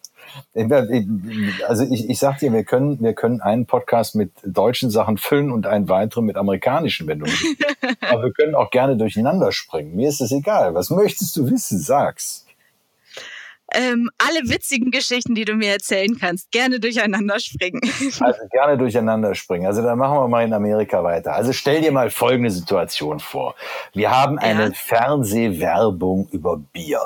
Also 1.66 1.84
ich, 1.84 2.08
ich 2.08 2.18
sag 2.18 2.38
dir, 2.38 2.52
wir 2.52 2.64
können, 2.64 3.00
wir 3.00 3.14
können 3.14 3.40
einen 3.40 3.66
Podcast 3.66 4.14
mit 4.14 4.32
deutschen 4.44 4.90
Sachen 4.90 5.18
füllen 5.18 5.50
und 5.50 5.66
einen 5.66 5.88
weiteren 5.88 6.24
mit 6.24 6.36
amerikanischen, 6.36 7.06
wenn 7.06 7.20
du 7.20 7.26
willst. 7.26 8.00
Aber 8.08 8.24
wir 8.24 8.32
können 8.32 8.54
auch 8.54 8.70
gerne 8.70 8.96
durcheinander 8.96 9.52
springen. 9.52 9.94
Mir 9.96 10.08
ist 10.08 10.20
es 10.20 10.32
egal. 10.32 10.74
Was 10.74 10.90
möchtest 10.90 11.36
du 11.36 11.50
wissen? 11.50 11.78
Sag's. 11.78 12.44
Ähm, 13.72 14.10
alle 14.18 14.48
witzigen 14.48 14.90
Geschichten, 14.90 15.34
die 15.34 15.44
du 15.44 15.54
mir 15.54 15.72
erzählen 15.72 16.16
kannst, 16.18 16.52
gerne 16.52 16.78
durcheinander 16.80 17.40
springen. 17.40 17.80
Also 18.20 18.40
gerne 18.50 18.78
durcheinander 18.78 19.34
springen. 19.34 19.66
Also 19.66 19.82
dann 19.82 19.98
machen 19.98 20.16
wir 20.16 20.28
mal 20.28 20.44
in 20.44 20.52
Amerika 20.52 21.02
weiter. 21.02 21.34
Also 21.34 21.52
stell 21.52 21.80
dir 21.80 21.90
mal 21.90 22.10
folgende 22.10 22.50
Situation 22.50 23.18
vor. 23.18 23.54
Wir 23.92 24.10
haben 24.10 24.38
eine 24.38 24.66
ja. 24.66 24.72
Fernsehwerbung 24.72 26.28
über 26.30 26.56
Bier. 26.56 27.00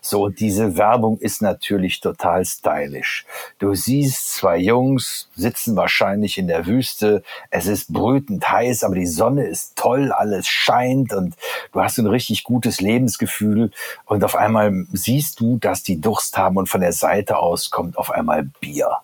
So, 0.00 0.28
diese 0.28 0.76
Werbung 0.76 1.18
ist 1.18 1.42
natürlich 1.42 2.00
total 2.00 2.44
stylisch. 2.44 3.26
Du 3.58 3.74
siehst 3.74 4.34
zwei 4.34 4.58
Jungs 4.58 5.28
sitzen 5.34 5.76
wahrscheinlich 5.76 6.38
in 6.38 6.46
der 6.46 6.66
Wüste. 6.66 7.22
Es 7.50 7.66
ist 7.66 7.92
brütend 7.92 8.50
heiß, 8.50 8.84
aber 8.84 8.94
die 8.94 9.06
Sonne 9.06 9.46
ist 9.46 9.76
toll, 9.76 10.12
alles 10.12 10.46
scheint 10.48 11.12
und 11.12 11.34
du 11.72 11.80
hast 11.80 11.98
ein 11.98 12.06
richtig 12.06 12.44
gutes 12.44 12.80
Lebensgefühl. 12.80 13.70
Und 14.06 14.24
auf 14.24 14.36
einmal 14.36 14.86
siehst 14.92 15.40
du, 15.40 15.58
dass 15.58 15.82
die 15.82 16.00
Durst 16.00 16.36
haben 16.36 16.56
und 16.56 16.68
von 16.68 16.80
der 16.80 16.92
Seite 16.92 17.38
aus 17.38 17.70
kommt 17.70 17.96
auf 17.98 18.10
einmal 18.10 18.44
Bier. 18.44 18.98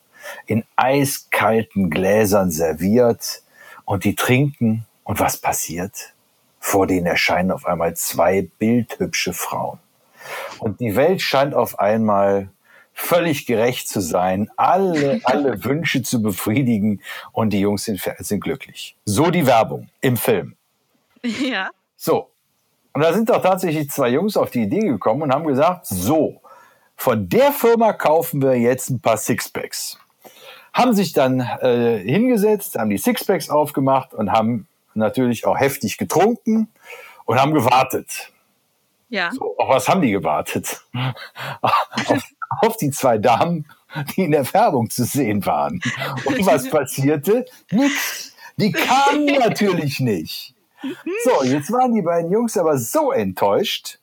In 0.47 0.65
eiskalten 0.77 1.91
Gläsern 1.91 2.51
serviert 2.51 3.43
und 3.85 4.05
die 4.05 4.15
trinken. 4.15 4.87
Und 5.05 5.21
was 5.21 5.37
passiert? 5.37 6.13
Vor 6.59 6.87
denen 6.87 7.07
erscheinen 7.07 7.53
auf 7.53 7.65
einmal 7.65 7.95
zwei 7.95 8.49
bildhübsche 8.59 9.33
Frauen. 9.33 9.79
Und 10.59 10.81
die 10.81 10.97
Welt 10.97 11.23
scheint 11.23 11.55
auf 11.55 11.79
einmal 11.79 12.51
völlig 12.93 13.45
gerecht 13.47 13.89
zu 13.89 14.01
sein, 14.01 14.51
alle, 14.57 15.21
alle 15.25 15.63
Wünsche 15.65 16.03
zu 16.03 16.23
befriedigen 16.23 17.03
und 17.33 17.51
die 17.51 17.61
Jungs 17.61 17.85
sind, 17.85 18.01
sind 18.19 18.41
glücklich. 18.41 18.97
So 19.05 19.31
die 19.31 19.47
Werbung 19.47 19.89
im 20.01 20.17
Film. 20.17 20.57
Ja. 21.23 21.71
So. 21.97 22.31
Und 22.95 23.03
da 23.03 23.13
sind 23.13 23.29
doch 23.29 23.43
tatsächlich 23.43 23.91
zwei 23.91 24.09
Jungs 24.09 24.39
auf 24.39 24.51
die 24.51 24.63
Idee 24.63 24.81
gekommen 24.81 25.23
und 25.23 25.33
haben 25.33 25.47
gesagt, 25.47 25.87
so, 25.87 26.41
von 26.97 27.29
der 27.29 27.53
Firma 27.53 27.93
kaufen 27.93 28.41
wir 28.41 28.57
jetzt 28.57 28.89
ein 28.89 29.01
paar 29.01 29.19
Sixpacks. 29.19 29.99
Haben 30.73 30.95
sich 30.95 31.13
dann 31.13 31.41
äh, 31.41 31.99
hingesetzt, 31.99 32.79
haben 32.79 32.89
die 32.89 32.97
Sixpacks 32.97 33.51
aufgemacht 33.51 34.15
und 34.15 34.33
haben 34.33 34.67
natürlich 34.95 35.47
auch 35.47 35.59
heftig 35.59 35.99
getrunken 35.99 36.69
und 37.27 37.39
haben 37.39 37.53
gewartet. 37.53 38.33
Ja. 39.09 39.31
So, 39.33 39.57
auf 39.57 39.69
was 39.69 39.89
haben 39.89 40.03
die 40.03 40.11
gewartet? 40.11 40.83
auf, 41.61 42.23
auf 42.61 42.77
die 42.77 42.91
zwei 42.91 43.19
Damen, 43.19 43.67
die 44.15 44.23
in 44.23 44.33
der 44.33 44.53
Werbung 44.53 44.91
zu 44.91 45.05
sehen 45.05 45.45
waren. 45.47 45.81
Und 46.25 46.47
was 46.47 46.69
passierte? 46.71 47.45
Nichts. 47.71 48.35
Die 48.57 48.73
kamen 48.73 49.27
natürlich 49.39 50.01
nicht. 50.01 50.55
So, 51.25 51.43
jetzt 51.45 51.73
waren 51.73 51.95
die 51.95 52.03
beiden 52.03 52.31
Jungs 52.31 52.57
aber 52.57 52.79
so 52.79 53.13
enttäuscht, 53.13 53.99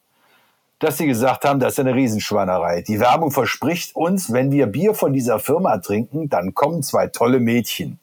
dass 0.80 0.98
sie 0.98 1.06
gesagt 1.06 1.46
haben, 1.46 1.60
das 1.60 1.74
ist 1.74 1.80
eine 1.80 1.96
Riesenschweinerei. 1.96 2.82
Die 2.82 3.00
Werbung 3.00 3.32
verspricht 3.32 3.96
uns, 3.96 4.34
wenn 4.34 4.52
wir 4.52 4.66
Bier 4.66 4.94
von 4.94 5.14
dieser 5.14 5.40
Firma 5.40 5.78
trinken, 5.78 6.30
dann 6.30 6.54
kommen 6.54 6.84
zwei 6.84 7.08
tolle 7.08 7.40
Mädchen, 7.40 8.00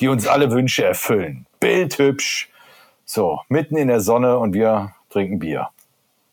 die 0.00 0.08
uns 0.08 0.26
alle 0.26 0.50
Wünsche 0.50 0.84
erfüllen. 0.84 1.46
Bildhübsch. 1.60 2.50
So, 3.04 3.40
mitten 3.48 3.76
in 3.76 3.88
der 3.88 4.00
Sonne 4.00 4.38
und 4.38 4.54
wir 4.54 4.94
trinken 5.10 5.38
Bier. 5.38 5.68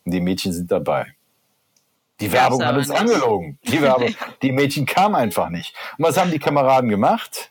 Die 0.04 0.20
Mädchen 0.20 0.52
sind 0.52 0.70
dabei. 0.70 1.14
Die 2.20 2.30
Werbung 2.30 2.64
hat 2.64 2.76
uns 2.76 2.88
nicht. 2.88 3.00
angelogen. 3.00 3.58
Die, 3.64 3.82
Werbung, 3.82 4.14
die 4.42 4.52
Mädchen 4.52 4.86
kamen 4.86 5.14
einfach 5.14 5.48
nicht. 5.48 5.74
Und 5.98 6.04
was 6.04 6.16
haben 6.16 6.30
die 6.30 6.38
Kameraden 6.38 6.88
gemacht? 6.88 7.50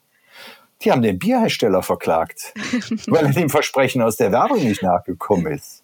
Die 0.81 0.91
haben 0.91 1.01
den 1.01 1.20
Bierhersteller 1.20 1.84
verklagt, 1.84 2.53
weil 3.08 3.25
er 3.25 3.34
dem 3.34 3.50
Versprechen 3.50 4.01
aus 4.01 4.17
der 4.17 4.31
Werbung 4.31 4.63
nicht 4.63 4.81
nachgekommen 4.81 5.48
ist. 5.48 5.84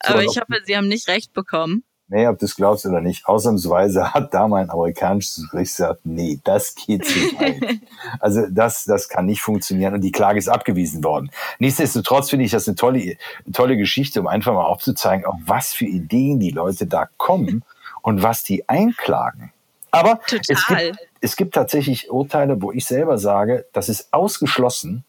Aber 0.00 0.22
ich 0.22 0.36
hoffe, 0.36 0.60
Sie 0.64 0.76
haben 0.76 0.88
nicht 0.88 1.08
recht 1.08 1.32
bekommen. 1.32 1.84
Nee, 2.08 2.28
ob 2.28 2.38
du 2.38 2.44
es 2.46 2.54
glaubst 2.54 2.86
oder 2.86 3.00
nicht, 3.00 3.26
ausnahmsweise 3.26 4.14
hat 4.14 4.32
da 4.32 4.46
mein 4.46 4.70
amerikanisches 4.70 5.50
Gericht 5.50 5.76
gesagt, 5.76 6.00
nee, 6.04 6.38
das 6.44 6.74
geht 6.74 7.04
zu 7.04 7.18
weit. 7.38 7.80
also 8.20 8.46
das, 8.48 8.84
das 8.84 9.08
kann 9.08 9.26
nicht 9.26 9.40
funktionieren 9.40 9.94
und 9.94 10.02
die 10.02 10.12
Klage 10.12 10.38
ist 10.38 10.48
abgewiesen 10.48 11.02
worden. 11.02 11.30
Nichtsdestotrotz 11.58 12.30
finde 12.30 12.44
ich 12.44 12.52
das 12.52 12.68
eine 12.68 12.76
tolle, 12.76 13.16
tolle 13.52 13.76
Geschichte, 13.76 14.20
um 14.20 14.28
einfach 14.28 14.52
mal 14.52 14.64
aufzuzeigen, 14.64 15.26
auf 15.26 15.36
was 15.44 15.72
für 15.72 15.86
Ideen 15.86 16.38
die 16.38 16.50
Leute 16.50 16.86
da 16.86 17.08
kommen 17.16 17.64
und 18.02 18.22
was 18.22 18.44
die 18.44 18.68
einklagen. 18.68 19.52
Aber 19.90 20.20
es 20.48 20.66
gibt, 20.66 20.98
es 21.20 21.36
gibt 21.36 21.54
tatsächlich 21.54 22.10
Urteile, 22.10 22.60
wo 22.60 22.70
ich 22.70 22.84
selber 22.84 23.18
sage, 23.18 23.66
das 23.72 23.88
ist 23.88 24.12
ausgeschlossen 24.12 25.04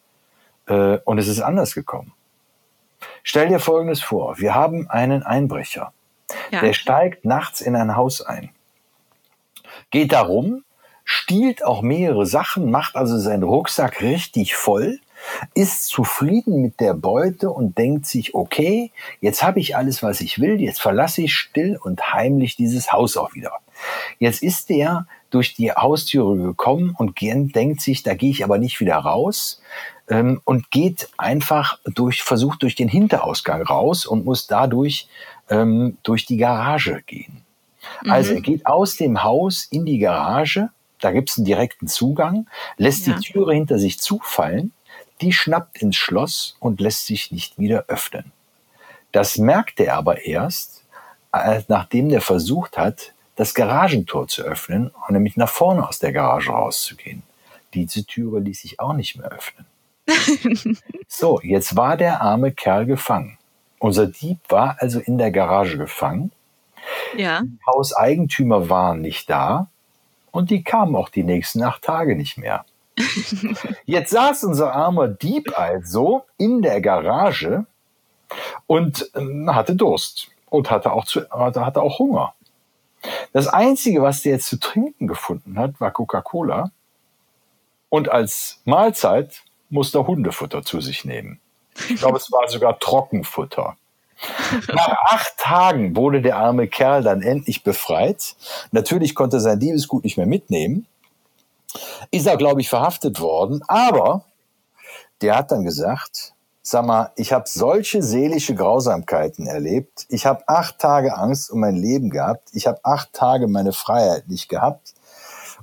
äh, 0.65 0.97
und 1.03 1.19
es 1.19 1.27
ist 1.27 1.41
anders 1.41 1.75
gekommen. 1.75 2.13
Stell 3.21 3.49
dir 3.49 3.59
Folgendes 3.59 4.01
vor. 4.01 4.39
Wir 4.39 4.55
haben 4.55 4.89
einen 4.89 5.21
Einbrecher 5.21 5.91
ja. 6.51 6.61
Der 6.61 6.73
steigt 6.73 7.25
nachts 7.25 7.61
in 7.61 7.75
ein 7.75 7.95
Haus 7.95 8.21
ein, 8.21 8.49
geht 9.91 10.11
da 10.11 10.21
rum, 10.21 10.63
stiehlt 11.03 11.63
auch 11.63 11.81
mehrere 11.81 12.25
Sachen, 12.25 12.69
macht 12.69 12.95
also 12.95 13.17
seinen 13.17 13.43
Rucksack 13.43 14.01
richtig 14.01 14.55
voll, 14.55 14.99
ist 15.53 15.87
zufrieden 15.87 16.61
mit 16.61 16.79
der 16.79 16.93
Beute 16.93 17.49
und 17.49 17.77
denkt 17.77 18.05
sich, 18.05 18.35
okay, 18.35 18.91
jetzt 19.21 19.41
habe 19.41 19.59
ich 19.59 19.75
alles, 19.75 20.03
was 20.03 20.21
ich 20.21 20.39
will, 20.39 20.61
jetzt 20.61 20.81
verlasse 20.81 21.21
ich 21.21 21.33
still 21.33 21.79
und 21.81 22.13
heimlich 22.13 22.55
dieses 22.55 22.91
Haus 22.91 23.17
auch 23.17 23.33
wieder. 23.33 23.51
Jetzt 24.19 24.43
ist 24.43 24.69
der 24.69 25.07
durch 25.29 25.55
die 25.55 25.71
Haustüre 25.71 26.37
gekommen 26.37 26.95
und 26.97 27.19
denkt 27.21 27.81
sich, 27.81 28.03
da 28.03 28.13
gehe 28.13 28.31
ich 28.31 28.43
aber 28.43 28.57
nicht 28.57 28.79
wieder 28.79 28.95
raus 28.95 29.61
ähm, 30.09 30.41
und 30.45 30.71
geht 30.71 31.09
einfach 31.17 31.79
durch, 31.85 32.23
versucht 32.23 32.63
durch 32.63 32.75
den 32.75 32.87
Hinterausgang 32.87 33.61
raus 33.61 34.05
und 34.05 34.25
muss 34.25 34.47
dadurch 34.47 35.07
ähm, 35.49 35.97
durch 36.03 36.25
die 36.25 36.37
Garage 36.37 37.01
gehen. 37.05 37.43
Mhm. 38.03 38.11
Also 38.11 38.33
er 38.33 38.41
geht 38.41 38.65
aus 38.65 38.95
dem 38.95 39.23
Haus 39.23 39.65
in 39.65 39.85
die 39.85 39.99
Garage, 39.99 40.69
da 40.99 41.11
gibt 41.11 41.29
es 41.29 41.37
einen 41.37 41.45
direkten 41.45 41.87
Zugang, 41.87 42.47
lässt 42.77 43.07
ja. 43.07 43.13
die 43.13 43.31
Türe 43.31 43.53
hinter 43.53 43.77
sich 43.77 43.99
zufallen, 43.99 44.73
die 45.21 45.33
schnappt 45.33 45.81
ins 45.81 45.95
Schloss 45.95 46.57
und 46.59 46.79
lässt 46.79 47.05
sich 47.05 47.31
nicht 47.31 47.57
wieder 47.57 47.85
öffnen. 47.87 48.31
Das 49.11 49.37
merkt 49.37 49.79
er 49.79 49.95
aber 49.95 50.25
erst, 50.25 50.83
äh, 51.33 51.61
nachdem 51.67 52.09
der 52.09 52.21
versucht 52.21 52.77
hat, 52.77 53.13
das 53.35 53.53
Garagentor 53.53 54.27
zu 54.27 54.43
öffnen 54.43 54.89
und 55.07 55.13
nämlich 55.13 55.37
nach 55.37 55.49
vorne 55.49 55.87
aus 55.87 55.99
der 55.99 56.11
Garage 56.11 56.51
rauszugehen. 56.51 57.23
Diese 57.73 58.05
Türe 58.05 58.39
ließ 58.39 58.61
sich 58.61 58.79
auch 58.79 58.93
nicht 58.93 59.17
mehr 59.17 59.31
öffnen. 59.31 59.65
so, 61.07 61.39
jetzt 61.41 61.75
war 61.75 61.97
der 61.97 62.21
arme 62.21 62.51
Kerl 62.51 62.85
gefangen. 62.85 63.37
Unser 63.79 64.07
Dieb 64.07 64.39
war 64.49 64.77
also 64.79 64.99
in 64.99 65.17
der 65.17 65.31
Garage 65.31 65.77
gefangen. 65.77 66.31
Ja. 67.15 67.41
Die 67.41 67.59
Hauseigentümer 67.65 68.69
waren 68.69 69.01
nicht 69.01 69.29
da 69.29 69.69
und 70.31 70.49
die 70.49 70.63
kamen 70.63 70.95
auch 70.95 71.09
die 71.09 71.23
nächsten 71.23 71.63
acht 71.63 71.83
Tage 71.83 72.15
nicht 72.15 72.37
mehr. 72.37 72.65
Jetzt 73.85 74.11
saß 74.11 74.43
unser 74.45 74.73
armer 74.73 75.07
Dieb 75.07 75.57
also 75.57 76.25
in 76.37 76.61
der 76.61 76.81
Garage 76.81 77.65
und 78.65 79.09
äh, 79.13 79.47
hatte 79.47 79.75
Durst 79.75 80.29
und 80.49 80.71
hatte 80.71 80.91
auch, 80.91 81.05
zu, 81.05 81.29
hatte, 81.29 81.65
hatte 81.65 81.81
auch 81.81 81.99
Hunger. 81.99 82.33
Das 83.33 83.47
Einzige, 83.47 84.01
was 84.01 84.23
der 84.23 84.33
jetzt 84.33 84.47
zu 84.47 84.59
trinken 84.59 85.07
gefunden 85.07 85.57
hat, 85.59 85.79
war 85.79 85.91
Coca-Cola. 85.91 86.71
Und 87.89 88.09
als 88.09 88.61
Mahlzeit 88.65 89.43
musste 89.69 89.99
er 89.99 90.07
Hundefutter 90.07 90.63
zu 90.63 90.81
sich 90.81 91.05
nehmen. 91.05 91.39
Ich 91.89 91.97
glaube, 91.97 92.17
es 92.17 92.31
war 92.31 92.47
sogar 92.47 92.79
Trockenfutter. 92.79 93.75
Nach 94.73 94.97
acht 95.09 95.37
Tagen 95.37 95.95
wurde 95.95 96.21
der 96.21 96.37
arme 96.37 96.67
Kerl 96.67 97.03
dann 97.03 97.21
endlich 97.21 97.63
befreit. 97.63 98.35
Natürlich 98.71 99.13
konnte 99.15 99.37
er 99.37 99.41
sein 99.41 99.59
Diebesgut 99.59 100.03
nicht 100.03 100.17
mehr 100.17 100.25
mitnehmen. 100.25 100.87
Ist 102.11 102.25
er, 102.25 102.37
glaube 102.37 102.61
ich, 102.61 102.69
verhaftet 102.69 103.19
worden. 103.19 103.61
Aber 103.67 104.23
der 105.21 105.35
hat 105.37 105.51
dann 105.51 105.63
gesagt, 105.63 106.33
sag 106.63 106.85
mal, 106.85 107.11
ich 107.15 107.31
habe 107.31 107.45
solche 107.47 108.01
seelische 108.01 108.55
Grausamkeiten 108.55 109.47
erlebt. 109.47 110.05
Ich 110.09 110.25
habe 110.25 110.43
acht 110.47 110.79
Tage 110.79 111.15
Angst 111.15 111.51
um 111.51 111.59
mein 111.59 111.75
Leben 111.75 112.09
gehabt. 112.09 112.49
Ich 112.53 112.67
habe 112.67 112.79
acht 112.83 113.13
Tage 113.13 113.47
meine 113.47 113.73
Freiheit 113.73 114.27
nicht 114.27 114.49
gehabt. 114.49 114.93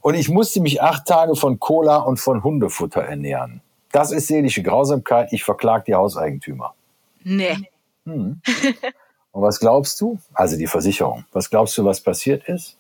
Und 0.00 0.14
ich 0.14 0.28
musste 0.28 0.61
mich 0.61 0.83
acht 0.83 1.06
Tage 1.06 1.35
von 1.35 1.59
Cola 1.59 1.97
und 1.97 2.18
von 2.18 2.44
Hundefutter 2.44 3.02
ernähren. 3.02 3.62
Das 3.94 4.10
ist 4.10 4.26
seelische 4.26 4.64
Grausamkeit. 4.64 5.32
Ich 5.32 5.44
verklag 5.44 5.84
die 5.84 5.94
Hauseigentümer. 5.94 6.74
Nee. 7.22 7.70
Hm. 8.04 8.40
Und 9.30 9.42
was 9.42 9.60
glaubst 9.60 10.00
du? 10.00 10.18
Also 10.32 10.56
die 10.56 10.66
Versicherung. 10.66 11.26
Was 11.30 11.48
glaubst 11.48 11.78
du, 11.78 11.84
was 11.84 12.00
passiert 12.00 12.42
ist? 12.48 12.76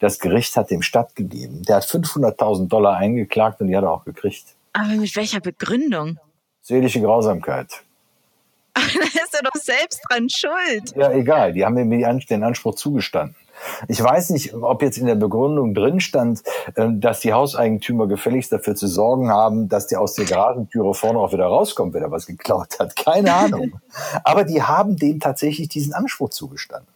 Das 0.00 0.18
Gericht 0.18 0.54
hat 0.58 0.70
dem 0.70 0.82
stattgegeben. 0.82 1.62
Der 1.62 1.76
hat 1.76 1.84
500.000 1.84 2.68
Dollar 2.68 2.98
eingeklagt 2.98 3.62
und 3.62 3.68
die 3.68 3.76
hat 3.76 3.84
er 3.84 3.90
auch 3.90 4.04
gekriegt. 4.04 4.54
Aber 4.74 4.88
mit 4.88 5.16
welcher 5.16 5.40
Begründung? 5.40 6.18
Seelische 6.60 7.00
Grausamkeit. 7.00 7.82
da 8.74 8.82
ist 8.82 9.34
er 9.34 9.42
doch 9.42 9.58
selbst 9.58 10.02
dran 10.10 10.28
schuld. 10.28 10.94
Ja, 10.94 11.10
egal. 11.10 11.54
Die 11.54 11.64
haben 11.64 11.78
ihm 11.78 12.20
den 12.20 12.44
Anspruch 12.44 12.74
zugestanden. 12.74 13.34
Ich 13.88 14.02
weiß 14.02 14.30
nicht, 14.30 14.54
ob 14.54 14.82
jetzt 14.82 14.98
in 14.98 15.06
der 15.06 15.14
Begründung 15.14 15.74
drin 15.74 16.00
stand, 16.00 16.42
ähm, 16.76 17.00
dass 17.00 17.20
die 17.20 17.32
Hauseigentümer 17.32 18.06
gefälligst 18.06 18.52
dafür 18.52 18.74
zu 18.74 18.86
sorgen 18.86 19.30
haben, 19.30 19.68
dass 19.68 19.86
der 19.86 20.00
aus 20.00 20.14
der 20.14 20.24
Garagentüre 20.24 20.94
vorne 20.94 21.18
auch 21.18 21.32
wieder 21.32 21.46
rauskommt, 21.46 21.94
wenn 21.94 22.02
er 22.02 22.10
was 22.10 22.26
geklaut 22.26 22.78
hat. 22.78 22.96
Keine 22.96 23.32
Ahnung. 23.32 23.80
Aber 24.24 24.44
die 24.44 24.62
haben 24.62 24.96
dem 24.96 25.20
tatsächlich 25.20 25.68
diesen 25.68 25.92
Anspruch 25.92 26.30
zugestanden. 26.30 26.88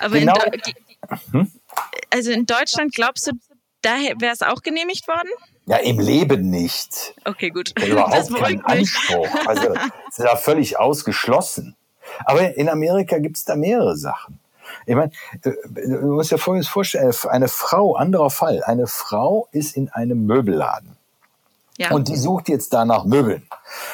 Aber 0.00 0.18
genau. 0.18 0.34
in, 0.52 1.32
hm? 1.32 1.52
also 2.10 2.30
in 2.30 2.46
Deutschland 2.46 2.94
glaubst 2.94 3.26
du, 3.26 3.32
da 3.82 3.96
wäre 4.18 4.32
es 4.32 4.42
auch 4.42 4.62
genehmigt 4.62 5.06
worden? 5.08 5.28
Ja, 5.66 5.76
im 5.76 6.00
Leben 6.00 6.50
nicht. 6.50 7.14
Okay, 7.24 7.50
gut. 7.50 7.72
Überhaupt 7.80 8.34
keinen 8.34 8.64
Anspruch. 8.64 9.28
Also, 9.46 9.74
das 9.74 10.18
ist 10.18 10.18
ja 10.18 10.36
völlig 10.36 10.78
ausgeschlossen. 10.78 11.76
Aber 12.24 12.56
in 12.56 12.68
Amerika 12.68 13.18
gibt 13.18 13.36
es 13.36 13.44
da 13.44 13.54
mehrere 13.54 13.96
Sachen. 13.96 14.40
Ich 14.86 14.94
meine, 14.94 15.12
du 15.42 16.14
musst 16.14 16.30
dir 16.30 16.38
Folgendes 16.38 16.68
vorstellen. 16.68 17.12
Eine 17.28 17.48
Frau, 17.48 17.94
anderer 17.94 18.30
Fall, 18.30 18.62
eine 18.64 18.86
Frau 18.86 19.48
ist 19.52 19.76
in 19.76 19.88
einem 19.90 20.26
Möbelladen. 20.26 20.96
Ja. 21.78 21.92
Und 21.92 22.08
die 22.08 22.16
sucht 22.16 22.48
jetzt 22.48 22.72
da 22.72 22.84
nach 22.84 23.04
Möbeln. 23.04 23.46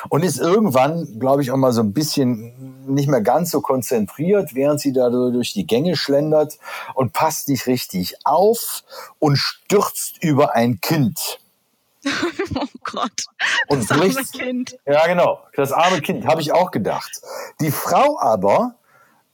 Und 0.09 0.25
ist 0.25 0.39
irgendwann, 0.39 1.19
glaube 1.19 1.43
ich, 1.43 1.51
auch 1.51 1.57
mal 1.59 1.73
so 1.73 1.83
ein 1.83 1.93
bisschen 1.93 2.87
nicht 2.87 3.09
mehr 3.09 3.21
ganz 3.21 3.51
so 3.51 3.61
konzentriert, 3.61 4.55
während 4.55 4.81
sie 4.81 4.93
da 4.93 5.11
durch 5.11 5.53
die 5.53 5.67
Gänge 5.67 5.95
schlendert 5.95 6.59
und 6.95 7.13
passt 7.13 7.49
nicht 7.49 7.67
richtig 7.67 8.17
auf 8.25 8.83
und 9.19 9.37
stürzt 9.37 10.23
über 10.23 10.55
ein 10.55 10.81
Kind. 10.81 11.41
oh 12.55 12.67
Gott. 12.85 13.27
Das 13.69 13.79
und 13.79 13.89
bricht, 13.89 14.17
arme 14.17 14.29
Kind. 14.33 14.79
Ja, 14.87 15.07
genau. 15.07 15.41
Das 15.55 15.73
arme 15.73 16.01
Kind, 16.01 16.27
habe 16.27 16.41
ich 16.41 16.53
auch 16.53 16.71
gedacht. 16.71 17.11
Die 17.61 17.71
Frau 17.71 18.19
aber 18.19 18.77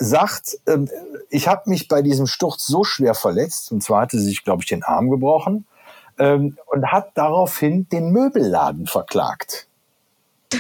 sagt, 0.01 0.59
ähm, 0.67 0.89
ich 1.29 1.47
habe 1.47 1.71
mich 1.71 1.87
bei 1.87 2.03
diesem 2.03 2.27
Sturz 2.27 2.67
so 2.67 2.83
schwer 2.83 3.15
verletzt, 3.15 3.71
und 3.71 3.83
zwar 3.83 4.03
hatte 4.03 4.19
sie 4.19 4.27
sich, 4.27 4.43
glaube 4.43 4.63
ich, 4.63 4.69
den 4.69 4.83
Arm 4.83 5.11
gebrochen, 5.11 5.67
ähm, 6.19 6.57
und 6.67 6.91
hat 6.91 7.13
daraufhin 7.15 7.89
den 7.89 8.11
Möbelladen 8.11 8.87
verklagt. 8.87 9.69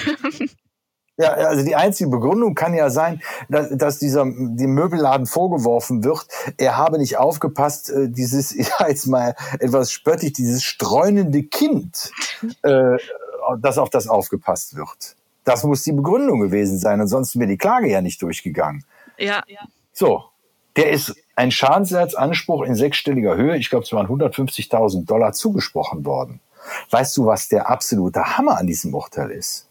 Ja, 1.21 1.33
also 1.35 1.63
die 1.63 1.77
einzige 1.77 2.09
Begründung 2.09 2.55
kann 2.55 2.73
ja 2.73 2.89
sein, 2.89 3.21
dass, 3.51 3.69
dass 3.77 3.99
dieser 3.99 4.25
dem 4.25 4.73
Möbelladen 4.73 5.27
vorgeworfen 5.27 6.03
wird, 6.03 6.27
er 6.57 6.79
habe 6.79 6.99
nicht 6.99 7.19
aufgepasst, 7.19 7.91
äh, 7.91 8.09
dieses, 8.09 8.55
ja 8.57 8.89
jetzt 8.89 9.07
mal 9.07 9.35
etwas 9.59 9.93
spöttisch, 9.93 10.33
dieses 10.33 10.65
streunende 10.65 11.43
Kind, 11.43 12.11
äh, 12.63 12.97
dass 13.61 13.77
auf 13.77 13.91
das 13.91 14.09
aufgepasst 14.09 14.77
wird. 14.77 15.15
Das 15.45 15.63
muss 15.63 15.83
die 15.83 15.93
Begründung 15.93 16.41
gewesen 16.41 16.79
sein, 16.79 17.03
ansonsten 17.03 17.39
wäre 17.39 17.51
die 17.51 17.59
Klage 17.59 17.91
ja 17.91 18.01
nicht 18.01 18.23
durchgegangen. 18.23 18.87
Ja. 19.21 19.43
So, 19.93 20.25
der 20.77 20.91
ist 20.91 21.15
ein 21.37 21.51
Schadensersatzanspruch 21.51 22.63
in 22.63 22.75
sechsstelliger 22.75 23.37
Höhe, 23.37 23.57
ich 23.57 23.71
glaube, 23.71 23.85
es 23.85 23.93
waren 23.93 24.07
150.000 24.07 25.07
Dollar 25.07 25.33
zugesprochen 25.33 26.05
worden. 26.05 26.41
Weißt 26.91 27.17
du, 27.17 27.27
was 27.27 27.49
der 27.49 27.71
absolute 27.71 28.37
Hammer 28.37 28.59
an 28.59 28.67
diesem 28.67 28.95
Urteil 28.95 29.31
ist? 29.31 29.69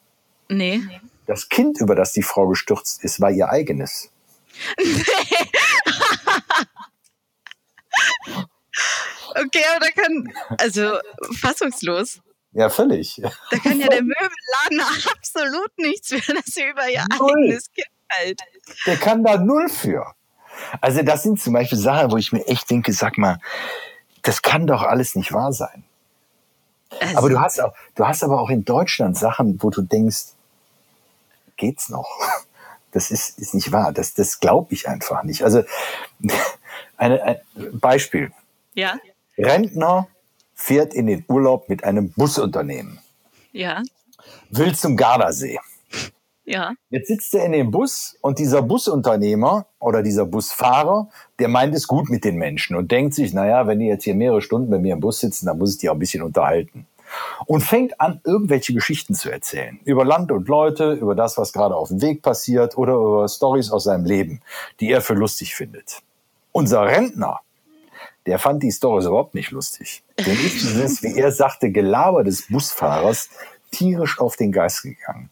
Nee. 0.50 0.82
Das 1.28 1.50
Kind, 1.50 1.80
über 1.80 1.96
das 1.96 2.14
die 2.14 2.24
Frau 2.24 2.48
gestürzt 2.48 3.04
ist, 3.04 3.22
war 3.22 3.30
ihr 3.32 3.50
eigenes. 3.50 4.12
okay, 9.36 9.64
aber 9.72 9.80
da 9.80 9.92
kann, 9.92 10.34
also 10.58 10.98
fassungslos. 11.40 12.20
Ja, 12.52 12.70
völlig. 12.70 13.22
Da 13.52 13.58
kann 13.60 13.80
ja 13.80 13.88
der 13.88 14.02
Möbelladen 14.02 14.82
absolut 15.12 15.78
nichts 15.78 16.10
für, 16.10 16.34
dass 16.34 16.46
sie 16.46 16.64
über 16.68 16.90
ihr 16.90 17.06
null. 17.20 17.32
eigenes 17.32 17.72
Kind 17.72 17.88
hält. 18.10 18.42
Der 18.86 18.98
kann 18.98 19.24
da 19.24 19.38
null 19.38 19.70
für. 19.70 20.14
Also 20.82 21.02
das 21.04 21.24
sind 21.24 21.42
zum 21.42 21.54
Beispiel 21.54 21.78
Sachen, 21.78 22.12
wo 22.12 22.18
ich 22.18 22.32
mir 22.32 22.46
echt 22.48 22.70
denke, 22.70 22.94
sag 22.94 23.18
mal, 23.18 23.40
das 24.22 24.42
kann 24.42 24.68
doch 24.68 24.84
alles 24.84 25.16
nicht 25.16 25.32
wahr 25.32 25.54
sein. 25.54 25.84
Also, 27.00 27.18
aber 27.18 27.30
du 27.30 27.40
hast 27.40 27.62
auch, 27.62 27.74
du 27.96 28.06
hast 28.06 28.24
aber 28.24 28.42
auch 28.42 28.50
in 28.50 28.66
Deutschland 28.66 29.18
Sachen, 29.18 29.62
wo 29.62 29.70
du 29.70 29.82
denkst, 29.82 30.34
geht's 31.58 31.90
noch? 31.90 32.10
Das 32.92 33.12
ist, 33.12 33.38
ist 33.38 33.54
nicht 33.54 33.72
wahr. 33.72 33.94
Das, 33.94 34.16
das 34.16 34.40
glaube 34.40 34.74
ich 34.74 34.90
einfach 34.90 35.22
nicht. 35.22 35.44
Also 35.44 35.62
eine, 36.98 37.22
ein 37.22 37.38
Beispiel. 37.74 38.32
Ja. 38.74 38.98
Rentner 39.38 40.08
fährt 40.56 40.96
in 40.96 41.06
den 41.06 41.24
Urlaub 41.28 41.70
mit 41.70 41.84
einem 41.84 42.12
Busunternehmen. 42.14 42.98
Ja. 43.52 43.84
Will 44.50 44.76
zum 44.76 44.98
Gardasee. 44.98 45.60
Ja. 46.50 46.74
Jetzt 46.90 47.10
sitzt 47.10 47.36
er 47.36 47.46
in 47.46 47.52
dem 47.52 47.70
Bus 47.70 48.18
und 48.22 48.40
dieser 48.40 48.64
Busunternehmer 48.64 49.68
oder 49.80 50.02
dieser 50.02 50.26
Busfahrer, 50.26 51.08
der 51.38 51.48
meint 51.48 51.76
es 51.76 51.88
gut 51.88 52.10
mit 52.10 52.26
den 52.26 52.38
Menschen 52.38 52.76
und 52.76 52.90
denkt 52.90 53.14
sich, 53.14 53.34
naja, 53.34 53.68
wenn 53.68 53.78
die 53.78 53.86
jetzt 53.86 54.04
hier 54.04 54.16
mehrere 54.16 54.42
Stunden 54.42 54.72
bei 54.72 54.80
mir 54.80 54.94
im 54.94 55.00
Bus 55.00 55.20
sitzen, 55.20 55.46
dann 55.46 55.60
muss 55.60 55.74
ich 55.74 55.78
die 55.78 55.90
auch 55.90 55.94
ein 55.94 56.00
bisschen 56.00 56.24
unterhalten 56.24 56.88
und 57.46 57.62
fängt 57.62 58.02
an, 58.02 58.20
irgendwelche 58.24 58.74
Geschichten 58.74 59.14
zu 59.14 59.30
erzählen. 59.30 59.80
Über 59.86 60.04
Land 60.04 60.32
und 60.32 60.48
Leute, 60.48 60.94
über 60.94 61.14
das, 61.14 61.38
was 61.38 61.54
gerade 61.54 61.76
auf 61.76 61.90
dem 61.90 62.02
Weg 62.02 62.24
passiert 62.24 62.76
oder 62.80 62.94
über 62.94 63.28
Stories 63.28 63.70
aus 63.70 63.84
seinem 63.84 64.06
Leben, 64.06 64.42
die 64.80 64.92
er 64.92 65.02
für 65.02 65.14
lustig 65.14 65.54
findet. 65.54 66.00
Unser 66.52 66.84
Rentner, 66.86 67.42
der 68.26 68.40
fand 68.40 68.64
die 68.64 68.72
Stories 68.72 69.06
überhaupt 69.06 69.36
nicht 69.36 69.52
lustig. 69.52 70.02
Denn 70.18 70.34
ist 70.34 70.64
dieses, 70.64 71.04
wie 71.04 71.16
er 71.16 71.32
sagte, 71.32 71.72
Gelaber 71.72 72.24
des 72.24 72.48
Busfahrers 72.48 73.30
tierisch 73.72 74.20
auf 74.20 74.36
den 74.36 74.52
Geist 74.52 74.82
gegangen. 74.82 75.30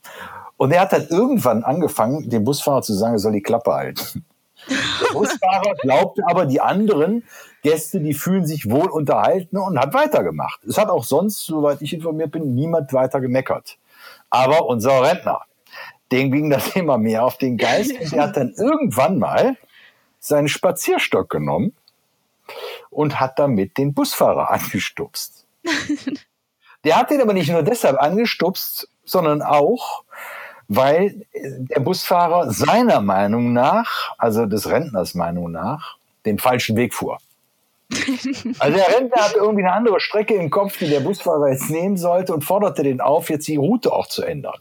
Und 0.58 0.72
er 0.72 0.82
hat 0.82 0.94
dann 0.94 1.08
irgendwann 1.08 1.64
angefangen, 1.64 2.30
dem 2.30 2.44
Busfahrer 2.44 2.82
zu 2.82 2.94
sagen, 2.94 3.14
er 3.16 3.20
soll 3.20 3.34
die 3.34 3.42
Klappe 3.42 3.74
halten. 3.74 4.26
Der 4.68 5.14
Busfahrer 5.14 5.76
glaubte 5.82 6.24
aber, 6.26 6.46
die 6.46 6.60
anderen 6.60 7.24
Gäste, 7.62 8.00
die 8.00 8.14
fühlen 8.14 8.46
sich 8.46 8.70
wohl 8.70 8.90
unterhalten 8.90 9.58
und 9.58 9.80
hat 9.80 9.94
weitergemacht. 9.94 10.64
Es 10.66 10.78
hat 10.78 10.90
auch 10.90 11.04
sonst, 11.04 11.46
soweit 11.46 11.82
ich 11.82 11.94
informiert 11.94 12.32
bin, 12.32 12.56
niemand 12.56 12.92
weiter 12.92 13.22
gemeckert. 13.22 13.78
Aber 14.30 14.66
unser 14.66 15.04
Rentner, 15.04 15.42
dem 16.12 16.32
ging 16.32 16.50
das 16.50 16.70
immer 16.76 16.98
mehr 16.98 17.24
auf 17.24 17.38
den 17.38 17.58
Geist 17.58 17.92
und 18.00 18.12
der 18.12 18.24
hat 18.24 18.38
dann 18.38 18.54
irgendwann 18.58 19.20
mal 19.20 19.58
seinen 20.20 20.48
Spazierstock 20.48 21.30
genommen 21.30 21.74
und 22.90 23.20
hat 23.20 23.40
damit 23.40 23.78
den 23.78 23.94
Busfahrer 23.94 24.52
angestupst. 24.52 25.46
Der 26.84 26.96
hat 26.96 27.12
den 27.12 27.22
aber 27.22 27.34
nicht 27.34 27.52
nur 27.52 27.64
deshalb 27.64 28.02
angestupst, 28.02 28.90
sondern 29.04 29.42
auch, 29.42 30.04
weil 30.68 31.26
der 31.34 31.80
Busfahrer 31.80 32.52
seiner 32.52 33.02
Meinung 33.02 33.54
nach, 33.54 34.14
also 34.18 34.46
des 34.46 34.70
Rentners 34.70 35.16
Meinung 35.16 35.52
nach, 35.52 35.98
den 36.26 36.40
falschen 36.40 36.76
Weg 36.76 36.94
fuhr. 36.94 37.18
Also 38.60 38.78
der 38.78 38.88
Rentner 38.98 39.22
hat 39.24 39.36
irgendwie 39.36 39.64
eine 39.64 39.74
andere 39.74 40.00
Strecke 40.00 40.34
im 40.34 40.50
Kopf, 40.50 40.78
die 40.78 40.90
der 40.90 41.00
Busfahrer 41.00 41.50
jetzt 41.50 41.70
nehmen 41.70 41.96
sollte 41.96 42.34
und 42.34 42.44
forderte 42.44 42.84
den 42.84 43.00
auf, 43.00 43.30
jetzt 43.30 43.48
die 43.48 43.56
Route 43.56 43.94
auch 43.94 44.08
zu 44.08 44.24
ändern. 44.24 44.60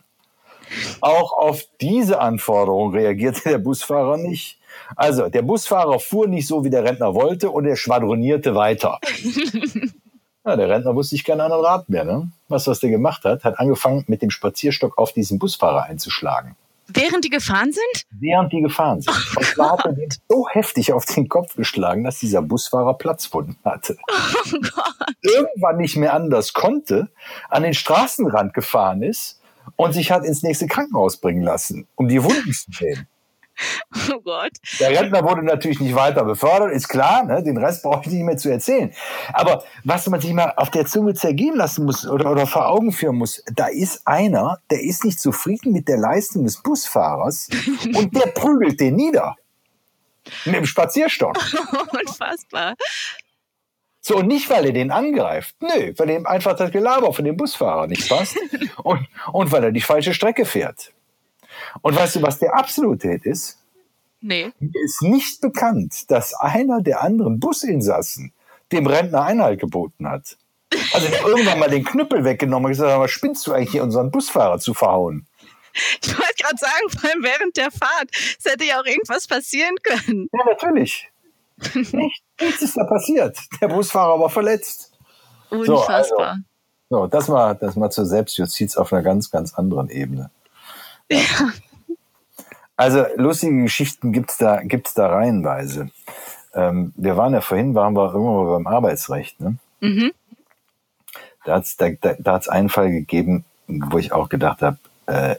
Auch 1.01 1.33
auf 1.33 1.63
diese 1.81 2.21
Anforderung 2.21 2.93
reagierte 2.93 3.49
der 3.49 3.59
Busfahrer 3.59 4.17
nicht. 4.17 4.59
Also 4.95 5.29
der 5.29 5.43
Busfahrer 5.43 5.99
fuhr 5.99 6.29
nicht 6.29 6.47
so, 6.47 6.65
wie 6.65 6.71
der 6.71 6.85
Rentner 6.85 7.15
wollte 7.15 7.51
und 7.51 7.67
er 7.67 7.77
schwadronierte 7.77 8.55
weiter. 8.55 9.01
Ja, 10.47 10.55
der 10.55 10.69
Rentner 10.69 10.95
wusste 10.95 11.17
sich 11.17 11.25
keinen 11.25 11.41
anderen 11.41 11.65
Rat 11.65 11.89
mehr. 11.89 12.05
Ne? 12.05 12.31
Was, 12.49 12.69
was 12.69 12.79
der 12.79 12.91
gemacht 12.91 13.25
hat, 13.25 13.43
hat 13.43 13.59
angefangen, 13.59 14.05
mit 14.07 14.23
dem 14.23 14.31
Spazierstock 14.31 14.97
auf 14.97 15.13
diesen 15.13 15.41
Busfahrer 15.41 15.83
einzuschlagen. 15.83 16.55
Während 16.87 17.25
die 17.25 17.31
gefahren 17.31 17.73
sind? 17.73 18.05
Während 18.11 18.53
die 18.53 18.61
gefahren 18.61 19.01
sind. 19.01 19.13
Oh, 19.13 19.41
und 19.41 19.45
zwar 19.45 19.73
hat 19.73 19.85
er 19.85 19.93
den 19.95 20.09
so 20.29 20.49
heftig 20.49 20.93
auf 20.93 21.05
den 21.05 21.29
Kopf 21.29 21.57
geschlagen, 21.57 22.05
dass 22.05 22.21
dieser 22.21 22.43
Busfahrer 22.43 22.95
Platzwunden 22.95 23.59
hatte. 23.65 23.97
Oh 24.09 24.59
Gott. 24.61 25.17
Irgendwann 25.21 25.79
nicht 25.79 25.97
mehr 25.97 26.15
anders 26.15 26.53
konnte, 26.53 27.09
an 27.51 27.65
den 27.65 27.75
Straßenrand 27.75 28.55
gefahren 28.55 29.03
ist 29.03 29.41
und 29.75 29.95
sich 29.95 30.13
hat 30.13 30.25
ins 30.25 30.45
nächste 30.45 30.69
Krankenhaus 30.69 31.17
bringen 31.17 31.43
lassen, 31.43 31.89
um 31.97 32.07
die 32.07 32.23
Wunden 32.23 32.53
zu 32.53 32.71
sehen. 32.71 33.09
Oh 34.13 34.21
Gott. 34.21 34.53
Der 34.81 34.91
Rentner 34.91 35.25
wurde 35.25 35.43
natürlich 35.43 35.81
nicht 35.81 35.95
weiter 35.95 36.25
befördert, 36.25 36.73
ist 36.73 36.89
klar, 36.89 37.25
ne? 37.25 37.43
den 37.43 37.57
Rest 37.57 37.83
brauche 37.83 38.03
ich 38.07 38.13
nicht 38.13 38.23
mehr 38.23 38.37
zu 38.37 38.51
erzählen. 38.51 38.93
Aber 39.33 39.65
was 39.85 40.07
man 40.09 40.21
sich 40.21 40.33
mal 40.33 40.53
auf 40.57 40.71
der 40.71 40.87
Zunge 40.87 41.15
zergehen 41.15 41.57
lassen 41.57 41.85
muss 41.85 42.07
oder, 42.07 42.31
oder 42.31 42.47
vor 42.47 42.69
Augen 42.69 42.93
führen 42.93 43.17
muss, 43.17 43.43
da 43.55 43.67
ist 43.67 44.07
einer, 44.07 44.61
der 44.71 44.83
ist 44.83 45.05
nicht 45.05 45.21
zufrieden 45.21 45.73
mit 45.73 45.89
der 45.89 45.99
Leistung 45.99 46.45
des 46.45 46.63
Busfahrers 46.63 47.49
und 47.85 48.15
der 48.15 48.27
prügelt 48.29 48.81
den 48.81 48.97
nieder. 48.97 49.37
Mit 50.45 50.57
dem 50.57 50.67
Spazierstock. 50.67 51.37
Unfassbar. 52.01 52.75
So, 54.01 54.19
und 54.19 54.29
nicht, 54.29 54.49
weil 54.51 54.67
er 54.67 54.73
den 54.73 54.91
angreift. 54.91 55.57
Nö, 55.61 55.93
weil 55.97 56.11
ihm 56.11 56.27
einfach 56.27 56.55
das 56.57 56.71
Gelaber 56.71 57.13
von 57.13 57.25
dem 57.25 57.37
Busfahrer 57.37 57.87
nicht 57.87 58.09
passt 58.09 58.37
und, 58.83 59.07
und 59.33 59.51
weil 59.51 59.65
er 59.65 59.73
die 59.73 59.81
falsche 59.81 60.15
Strecke 60.15 60.45
fährt. 60.45 60.93
Und 61.83 61.97
weißt 61.97 62.17
du, 62.17 62.23
was 62.23 62.39
der 62.39 62.55
absolute 62.55 63.09
Hit 63.09 63.27
ist? 63.27 63.59
Nee. 64.21 64.53
Mir 64.59 64.85
ist 64.85 65.03
nicht 65.03 65.41
bekannt, 65.41 66.11
dass 66.11 66.35
einer 66.35 66.81
der 66.81 67.03
anderen 67.03 67.39
Businsassen 67.39 68.33
dem 68.73 68.87
Rentner 68.87 69.23
Einhalt 69.23 69.61
geboten 69.61 70.09
hat. 70.09 70.37
Also 70.93 71.07
irgendwann 71.27 71.59
mal 71.59 71.71
den 71.71 71.85
Knüppel 71.85 72.25
weggenommen 72.25 72.67
und 72.67 72.73
gesagt, 72.73 72.99
was 72.99 73.11
spinnst 73.11 73.47
du 73.47 73.53
eigentlich 73.53 73.71
hier 73.71 73.83
unseren 73.83 74.11
Busfahrer 74.11 74.59
zu 74.59 74.75
verhauen? 74.75 75.27
Ich 76.03 76.19
wollte 76.19 76.35
gerade 76.39 76.57
sagen, 76.57 76.89
vor 76.89 77.11
allem 77.11 77.23
während 77.23 77.57
der 77.57 77.71
Fahrt. 77.71 78.11
Es 78.13 78.51
hätte 78.51 78.65
ja 78.65 78.81
auch 78.81 78.87
irgendwas 78.87 79.27
passieren 79.27 79.77
können. 79.83 80.29
Ja, 80.33 80.45
natürlich. 80.47 81.09
Nicht, 81.75 82.23
nichts 82.41 82.63
ist 82.63 82.77
da 82.77 82.85
passiert. 82.85 83.39
Der 83.61 83.69
Busfahrer 83.69 84.19
war 84.21 84.31
verletzt. 84.31 84.93
Unfassbar. 85.51 86.05
So, 86.09 86.17
also, 86.17 86.43
so, 86.89 87.07
das 87.07 87.29
war 87.29 87.55
das 87.55 87.77
mal 87.77 87.91
zur 87.91 88.07
Selbstjustiz 88.07 88.77
auf 88.77 88.93
einer 88.93 89.03
ganz, 89.03 89.31
ganz 89.31 89.55
anderen 89.55 89.89
Ebene. 89.89 90.31
Ja. 91.11 91.53
Also 92.77 93.07
lustige 93.17 93.63
Geschichten 93.63 94.13
gibt's 94.13 94.37
da, 94.37 94.63
gibt's 94.63 94.95
da 94.95 95.09
reihenweise. 95.09 95.91
Ähm, 96.55 96.93
wir 96.97 97.17
waren 97.17 97.33
ja 97.33 97.41
vorhin, 97.41 97.75
waren 97.75 97.95
wir 97.95 98.13
irgendwann 98.13 98.45
mal 98.45 98.53
beim 98.53 98.67
Arbeitsrecht. 98.67 99.41
Ne? 99.41 99.57
Mhm. 99.81 100.13
Da 101.45 101.55
hat's 101.55 101.77
da, 101.77 101.91
da, 102.01 102.15
da 102.19 102.33
hat's 102.35 102.49
einen 102.49 102.69
Fall 102.69 102.91
gegeben, 102.91 103.45
wo 103.67 103.99
ich 103.99 104.13
auch 104.13 104.29
gedacht 104.29 104.63
habe, 104.63 104.79
äh, 105.07 105.37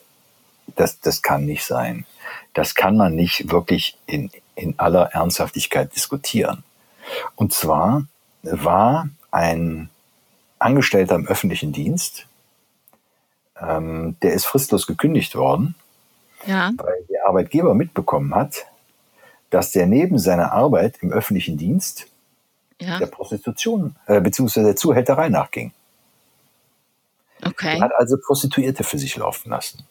das, 0.75 0.99
das 0.99 1.21
kann 1.21 1.45
nicht 1.45 1.65
sein. 1.65 2.05
Das 2.53 2.75
kann 2.75 2.97
man 2.97 3.15
nicht 3.15 3.51
wirklich 3.51 3.97
in, 4.05 4.31
in 4.55 4.77
aller 4.79 5.13
Ernsthaftigkeit 5.13 5.95
diskutieren. 5.95 6.63
Und 7.35 7.53
zwar 7.53 8.05
war 8.43 9.09
ein 9.31 9.89
Angestellter 10.59 11.15
im 11.15 11.27
öffentlichen 11.27 11.71
Dienst, 11.71 12.27
ähm, 13.61 14.15
der 14.21 14.33
ist 14.33 14.45
fristlos 14.45 14.87
gekündigt 14.87 15.35
worden, 15.35 15.75
ja. 16.45 16.71
weil 16.77 17.03
der 17.09 17.27
Arbeitgeber 17.27 17.73
mitbekommen 17.73 18.33
hat, 18.35 18.65
dass 19.49 19.71
der 19.71 19.87
neben 19.87 20.19
seiner 20.19 20.51
Arbeit 20.51 20.97
im 21.01 21.11
öffentlichen 21.11 21.57
Dienst 21.57 22.07
ja. 22.79 22.99
der 22.99 23.07
Prostitution 23.07 23.95
äh, 24.05 24.21
bzw. 24.21 24.63
der 24.63 24.75
Zuhälterei 24.75 25.29
nachging. 25.29 25.71
Okay. 27.43 27.77
Er 27.77 27.81
hat 27.81 27.91
also 27.95 28.17
Prostituierte 28.17 28.83
für 28.83 28.97
sich 28.97 29.15
laufen 29.15 29.49
lassen. 29.49 29.85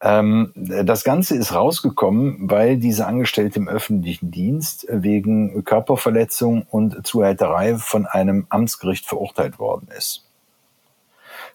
Ähm, 0.00 0.52
das 0.54 1.02
Ganze 1.02 1.34
ist 1.34 1.54
rausgekommen, 1.54 2.50
weil 2.50 2.76
diese 2.76 3.06
Angestellte 3.06 3.58
im 3.58 3.68
öffentlichen 3.68 4.30
Dienst 4.30 4.86
wegen 4.90 5.64
Körperverletzung 5.64 6.66
und 6.70 7.06
Zuhälterei 7.06 7.76
von 7.76 8.06
einem 8.06 8.46
Amtsgericht 8.50 9.06
verurteilt 9.06 9.58
worden 9.58 9.88
ist. 9.96 10.23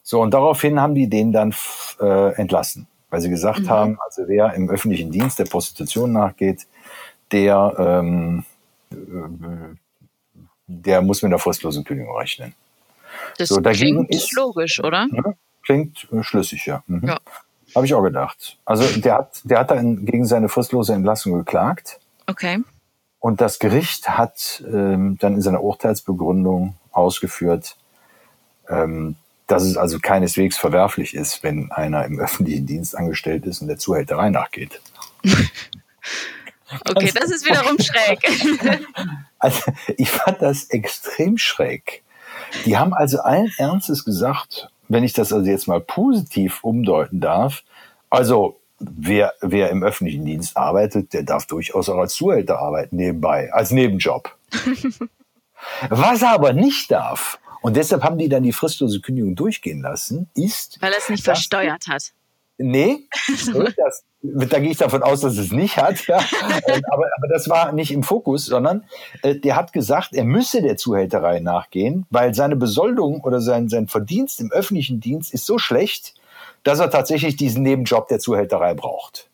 So, 0.09 0.23
und 0.23 0.33
daraufhin 0.33 0.81
haben 0.81 0.95
die 0.95 1.07
den 1.07 1.31
dann 1.31 1.53
äh, 2.01 2.33
entlassen, 2.33 2.87
weil 3.11 3.21
sie 3.21 3.29
gesagt 3.29 3.59
mhm. 3.59 3.69
haben, 3.69 3.99
also 4.03 4.23
wer 4.25 4.55
im 4.55 4.67
öffentlichen 4.67 5.11
Dienst 5.11 5.37
der 5.37 5.45
Prostitution 5.45 6.11
nachgeht, 6.11 6.65
der, 7.31 7.75
ähm, 7.77 8.43
äh, 8.91 8.95
der 10.65 11.03
muss 11.03 11.21
mit 11.21 11.29
einer 11.29 11.37
fristlosen 11.37 11.83
Kündigung 11.83 12.17
rechnen. 12.17 12.55
Das 13.37 13.49
so, 13.49 13.61
klingt 13.61 14.09
ist, 14.09 14.33
logisch, 14.33 14.83
oder? 14.83 15.07
Ja, 15.11 15.35
klingt 15.63 16.07
äh, 16.11 16.23
schlüssig, 16.23 16.65
ja. 16.65 16.81
Mhm. 16.87 17.07
ja. 17.07 17.19
Habe 17.75 17.85
ich 17.85 17.93
auch 17.93 18.01
gedacht. 18.01 18.57
Also 18.65 18.87
der 18.99 19.13
hat, 19.13 19.41
der 19.43 19.59
hat 19.59 19.69
dann 19.69 20.07
gegen 20.07 20.25
seine 20.25 20.49
fristlose 20.49 20.93
Entlassung 20.93 21.33
geklagt. 21.33 21.99
Okay. 22.25 22.63
Und 23.19 23.41
das 23.41 23.59
Gericht 23.59 24.09
hat 24.09 24.63
ähm, 24.73 25.19
dann 25.19 25.35
in 25.35 25.43
seiner 25.43 25.61
Urteilsbegründung 25.61 26.73
ausgeführt, 26.89 27.77
ähm, 28.69 29.15
dass 29.49 29.63
es 29.63 29.77
also 29.77 29.99
keineswegs 29.99 30.57
verwerflich 30.57 31.15
ist, 31.15 31.43
wenn 31.43 31.71
einer 31.71 32.05
im 32.05 32.19
öffentlichen 32.19 32.67
Dienst 32.67 32.95
angestellt 32.95 33.45
ist 33.45 33.61
und 33.61 33.67
der 33.67 33.77
Zuhälterei 33.77 34.29
nachgeht. 34.29 34.79
okay, 36.87 37.11
das 37.13 37.31
ist 37.31 37.45
wiederum 37.45 37.77
schräg. 37.79 38.19
also 39.39 39.71
ich 39.97 40.11
fand 40.11 40.41
das 40.41 40.65
extrem 40.65 41.37
schräg. 41.37 42.03
Die 42.65 42.77
haben 42.77 42.93
also 42.93 43.21
allen 43.21 43.51
Ernstes 43.57 44.05
gesagt, 44.05 44.69
wenn 44.87 45.03
ich 45.03 45.13
das 45.13 45.33
also 45.33 45.49
jetzt 45.49 45.67
mal 45.67 45.81
positiv 45.81 46.63
umdeuten 46.63 47.19
darf, 47.19 47.63
also 48.11 48.59
wer, 48.79 49.33
wer 49.41 49.71
im 49.71 49.83
öffentlichen 49.83 50.25
Dienst 50.25 50.57
arbeitet, 50.57 51.13
der 51.13 51.23
darf 51.23 51.47
durchaus 51.47 51.89
auch 51.89 51.97
als 51.97 52.13
Zuhälter 52.13 52.59
arbeiten 52.59 52.97
nebenbei, 52.97 53.51
als 53.51 53.71
Nebenjob. 53.71 54.35
Was 55.89 56.21
er 56.21 56.31
aber 56.31 56.53
nicht 56.53 56.91
darf, 56.91 57.39
und 57.61 57.75
deshalb 57.75 58.03
haben 58.03 58.17
die 58.17 58.29
dann 58.29 58.43
die 58.43 58.53
fristlose 58.53 59.01
Kündigung 59.01 59.35
durchgehen 59.35 59.81
lassen, 59.81 60.29
ist. 60.35 60.81
Weil 60.81 60.93
er 60.93 60.99
es 60.99 61.09
nicht 61.09 61.23
versteuert 61.23 61.87
hat. 61.87 62.13
Nee, 62.61 63.07
das, 63.77 64.03
da 64.21 64.59
gehe 64.59 64.71
ich 64.71 64.77
davon 64.77 65.01
aus, 65.01 65.21
dass 65.21 65.37
es 65.37 65.51
nicht 65.51 65.77
hat. 65.77 66.05
Ja. 66.07 66.19
Ähm, 66.67 66.81
aber, 66.91 67.05
aber 67.17 67.27
das 67.29 67.47
war 67.49 67.71
nicht 67.71 67.91
im 67.91 68.03
Fokus, 68.03 68.45
sondern 68.45 68.83
äh, 69.23 69.35
der 69.35 69.55
hat 69.55 69.71
gesagt, 69.71 70.13
er 70.13 70.25
müsse 70.25 70.61
der 70.61 70.77
Zuhälterei 70.77 71.39
nachgehen, 71.39 72.05
weil 72.09 72.33
seine 72.33 72.57
Besoldung 72.57 73.21
oder 73.21 73.39
sein, 73.39 73.69
sein 73.69 73.87
Verdienst 73.87 74.41
im 74.41 74.51
öffentlichen 74.51 74.99
Dienst 74.99 75.33
ist 75.33 75.45
so 75.45 75.57
schlecht, 75.57 76.15
dass 76.63 76.79
er 76.79 76.89
tatsächlich 76.89 77.37
diesen 77.37 77.63
Nebenjob 77.63 78.07
der 78.09 78.19
Zuhälterei 78.19 78.73
braucht. 78.73 79.29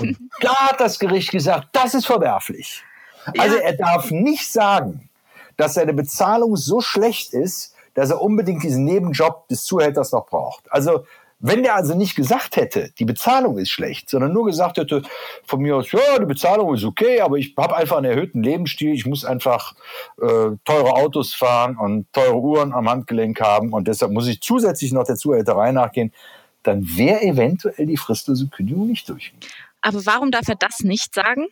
Und 0.00 0.18
da 0.40 0.54
hat 0.68 0.80
das 0.80 0.98
Gericht 0.98 1.30
gesagt, 1.30 1.68
das 1.72 1.94
ist 1.94 2.06
verwerflich. 2.06 2.82
Also 3.38 3.56
er 3.56 3.74
darf 3.74 4.10
nicht 4.10 4.50
sagen, 4.50 5.07
dass 5.58 5.74
seine 5.74 5.92
Bezahlung 5.92 6.56
so 6.56 6.80
schlecht 6.80 7.34
ist, 7.34 7.74
dass 7.92 8.10
er 8.10 8.22
unbedingt 8.22 8.62
diesen 8.62 8.84
Nebenjob 8.84 9.48
des 9.48 9.64
Zuhälters 9.64 10.12
noch 10.12 10.26
braucht. 10.26 10.72
Also 10.72 11.04
wenn 11.40 11.62
der 11.62 11.76
also 11.76 11.94
nicht 11.94 12.16
gesagt 12.16 12.56
hätte, 12.56 12.90
die 12.98 13.04
Bezahlung 13.04 13.58
ist 13.58 13.70
schlecht, 13.70 14.10
sondern 14.10 14.32
nur 14.32 14.46
gesagt 14.46 14.76
hätte, 14.76 15.02
von 15.44 15.60
mir 15.60 15.76
aus, 15.76 15.92
ja, 15.92 16.18
die 16.18 16.26
Bezahlung 16.26 16.74
ist 16.74 16.84
okay, 16.84 17.20
aber 17.20 17.36
ich 17.36 17.54
habe 17.56 17.76
einfach 17.76 17.96
einen 17.96 18.10
erhöhten 18.10 18.42
Lebensstil, 18.42 18.92
ich 18.92 19.06
muss 19.06 19.24
einfach 19.24 19.74
äh, 20.20 20.50
teure 20.64 20.94
Autos 20.94 21.34
fahren 21.34 21.76
und 21.76 22.12
teure 22.12 22.38
Uhren 22.38 22.72
am 22.72 22.88
Handgelenk 22.88 23.40
haben 23.40 23.72
und 23.72 23.86
deshalb 23.86 24.10
muss 24.12 24.26
ich 24.26 24.40
zusätzlich 24.40 24.92
noch 24.92 25.04
der 25.04 25.16
Zuhälterei 25.16 25.70
nachgehen, 25.70 26.12
dann 26.64 26.84
wäre 26.96 27.22
eventuell 27.22 27.86
die 27.86 27.96
fristlose 27.96 28.48
Kündigung 28.48 28.88
nicht 28.88 29.08
durch. 29.08 29.32
Aber 29.80 30.04
warum 30.06 30.32
darf 30.32 30.48
er 30.48 30.56
das 30.56 30.80
nicht 30.80 31.14
sagen? 31.14 31.46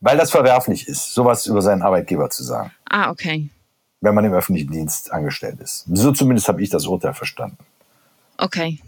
Weil 0.00 0.16
das 0.16 0.30
verwerflich 0.30 0.86
ist, 0.86 1.12
sowas 1.12 1.46
über 1.46 1.62
seinen 1.62 1.82
Arbeitgeber 1.82 2.30
zu 2.30 2.44
sagen. 2.44 2.70
Ah, 2.88 3.10
okay. 3.10 3.50
Wenn 4.00 4.14
man 4.14 4.24
im 4.24 4.32
öffentlichen 4.32 4.70
Dienst 4.70 5.12
angestellt 5.12 5.58
ist. 5.60 5.84
So 5.92 6.12
zumindest 6.12 6.48
habe 6.48 6.62
ich 6.62 6.70
das 6.70 6.86
Urteil 6.86 7.14
verstanden. 7.14 7.58
Okay. 8.36 8.80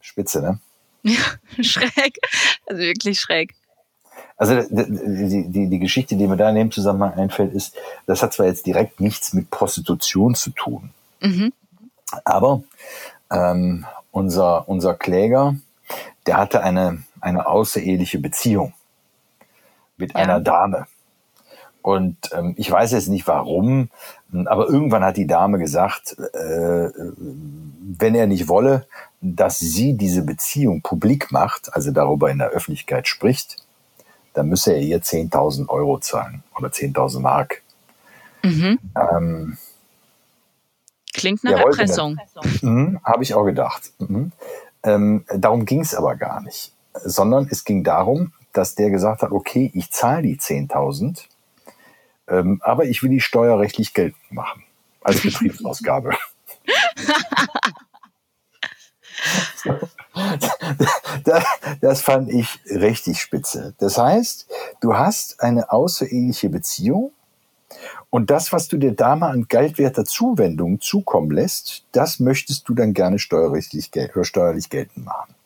Spitze, 0.00 0.42
ne? 0.42 0.60
Ja, 1.02 1.20
schräg. 1.62 2.18
Also 2.66 2.82
wirklich 2.82 3.18
schräg. 3.18 3.54
Also 4.36 4.62
die, 4.70 5.48
die, 5.48 5.68
die 5.68 5.78
Geschichte, 5.78 6.16
die 6.16 6.26
mir 6.26 6.36
da 6.36 6.48
in 6.50 6.54
dem 6.54 6.70
Zusammenhang 6.70 7.14
einfällt, 7.14 7.52
ist, 7.52 7.74
das 8.06 8.22
hat 8.22 8.32
zwar 8.32 8.46
jetzt 8.46 8.66
direkt 8.66 9.00
nichts 9.00 9.32
mit 9.32 9.50
Prostitution 9.50 10.36
zu 10.36 10.50
tun, 10.50 10.90
mhm. 11.20 11.52
aber 12.24 12.62
ähm, 13.32 13.84
unser, 14.12 14.68
unser 14.68 14.94
Kläger, 14.94 15.56
der 16.26 16.36
hatte 16.36 16.62
eine, 16.62 17.02
eine 17.20 17.46
außereheliche 17.46 18.20
Beziehung 18.20 18.74
mit 19.98 20.12
ja. 20.12 20.20
einer 20.20 20.40
Dame. 20.40 20.86
Und 21.82 22.16
ähm, 22.32 22.54
ich 22.56 22.70
weiß 22.70 22.92
jetzt 22.92 23.08
nicht 23.08 23.26
warum, 23.26 23.88
aber 24.32 24.68
irgendwann 24.68 25.04
hat 25.04 25.16
die 25.16 25.26
Dame 25.26 25.58
gesagt, 25.58 26.16
äh, 26.18 26.90
wenn 27.18 28.14
er 28.14 28.26
nicht 28.26 28.48
wolle, 28.48 28.86
dass 29.20 29.58
sie 29.58 29.94
diese 29.94 30.22
Beziehung 30.22 30.82
publik 30.82 31.32
macht, 31.32 31.72
also 31.72 31.90
darüber 31.90 32.30
in 32.30 32.38
der 32.38 32.48
Öffentlichkeit 32.48 33.08
spricht, 33.08 33.56
dann 34.34 34.48
müsse 34.48 34.72
er 34.72 34.80
ihr 34.80 35.00
10.000 35.00 35.68
Euro 35.68 35.98
zahlen 35.98 36.42
oder 36.56 36.68
10.000 36.68 37.20
Mark. 37.20 37.62
Mhm. 38.42 38.78
Ähm, 38.94 39.58
Klingt 41.14 41.42
nach 41.42 41.58
Erpressung. 41.58 42.18
Mhm, 42.60 43.00
Habe 43.02 43.22
ich 43.22 43.34
auch 43.34 43.44
gedacht. 43.44 43.92
Mhm. 43.98 44.32
Ähm, 44.82 45.24
darum 45.34 45.64
ging 45.64 45.80
es 45.80 45.94
aber 45.94 46.14
gar 46.16 46.40
nicht, 46.42 46.72
sondern 46.94 47.48
es 47.50 47.64
ging 47.64 47.82
darum, 47.82 48.32
dass 48.58 48.74
der 48.74 48.90
gesagt 48.90 49.22
hat, 49.22 49.30
okay, 49.30 49.70
ich 49.72 49.92
zahle 49.92 50.22
die 50.22 50.36
10.000, 50.36 51.22
ähm, 52.26 52.60
aber 52.64 52.86
ich 52.86 53.04
will 53.04 53.10
die 53.10 53.20
steuerrechtlich 53.20 53.94
geltend 53.94 54.32
machen 54.32 54.64
als 55.00 55.22
Betriebsausgabe. 55.22 56.10
das 61.80 62.00
fand 62.00 62.30
ich 62.30 62.58
richtig 62.66 63.20
spitze. 63.20 63.74
Das 63.78 63.96
heißt, 63.96 64.48
du 64.80 64.96
hast 64.96 65.40
eine 65.40 65.70
außereheliche 65.70 66.48
Beziehung 66.48 67.12
und 68.10 68.30
das, 68.30 68.52
was 68.52 68.66
du 68.66 68.76
der 68.76 68.92
Dame 68.92 69.26
an 69.26 69.46
geldwerter 69.46 70.04
Zuwendung 70.04 70.80
zukommen 70.80 71.30
lässt, 71.30 71.84
das 71.92 72.18
möchtest 72.18 72.68
du 72.68 72.74
dann 72.74 72.92
gerne 72.92 73.20
steuerrechtlich 73.20 73.92
steuerlich 74.22 74.68
geltend 74.68 75.04
machen. 75.04 75.36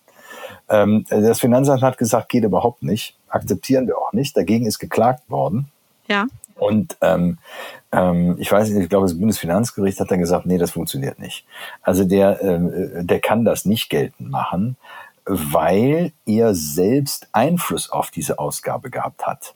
Ähm, 0.68 1.04
das 1.08 1.40
Finanzamt 1.40 1.82
hat 1.82 1.98
gesagt, 1.98 2.28
geht 2.28 2.44
überhaupt 2.44 2.82
nicht, 2.82 3.16
akzeptieren 3.28 3.86
wir 3.86 3.98
auch 3.98 4.12
nicht. 4.12 4.36
Dagegen 4.36 4.66
ist 4.66 4.78
geklagt 4.78 5.28
worden. 5.28 5.68
Ja. 6.08 6.26
Und 6.56 6.96
ähm, 7.00 7.38
ähm, 7.90 8.36
ich 8.38 8.50
weiß 8.50 8.68
nicht, 8.70 8.82
ich 8.82 8.88
glaube, 8.88 9.06
das 9.06 9.18
Bundesfinanzgericht 9.18 9.98
hat 9.98 10.10
dann 10.10 10.20
gesagt, 10.20 10.46
nee, 10.46 10.58
das 10.58 10.70
funktioniert 10.70 11.18
nicht. 11.18 11.44
Also 11.82 12.04
der, 12.04 12.40
ähm, 12.42 13.06
der 13.06 13.20
kann 13.20 13.44
das 13.44 13.64
nicht 13.64 13.90
geltend 13.90 14.30
machen, 14.30 14.76
weil 15.24 16.12
er 16.26 16.54
selbst 16.54 17.28
Einfluss 17.32 17.90
auf 17.90 18.10
diese 18.10 18.38
Ausgabe 18.38 18.90
gehabt 18.90 19.26
hat. 19.26 19.54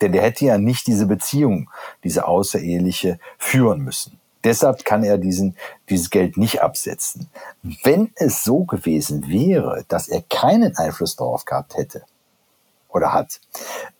Denn 0.00 0.12
der 0.12 0.22
hätte 0.22 0.44
ja 0.44 0.58
nicht 0.58 0.86
diese 0.86 1.06
Beziehung, 1.06 1.70
diese 2.02 2.26
außereheliche, 2.26 3.18
führen 3.38 3.80
müssen. 3.80 4.18
Deshalb 4.44 4.84
kann 4.84 5.02
er 5.02 5.18
diesen, 5.18 5.56
dieses 5.88 6.10
Geld 6.10 6.36
nicht 6.36 6.62
absetzen. 6.62 7.28
Wenn 7.82 8.12
es 8.14 8.44
so 8.44 8.64
gewesen 8.64 9.28
wäre, 9.28 9.84
dass 9.88 10.08
er 10.08 10.22
keinen 10.22 10.76
Einfluss 10.76 11.16
darauf 11.16 11.44
gehabt 11.44 11.76
hätte 11.76 12.02
oder 12.88 13.12
hat, 13.12 13.40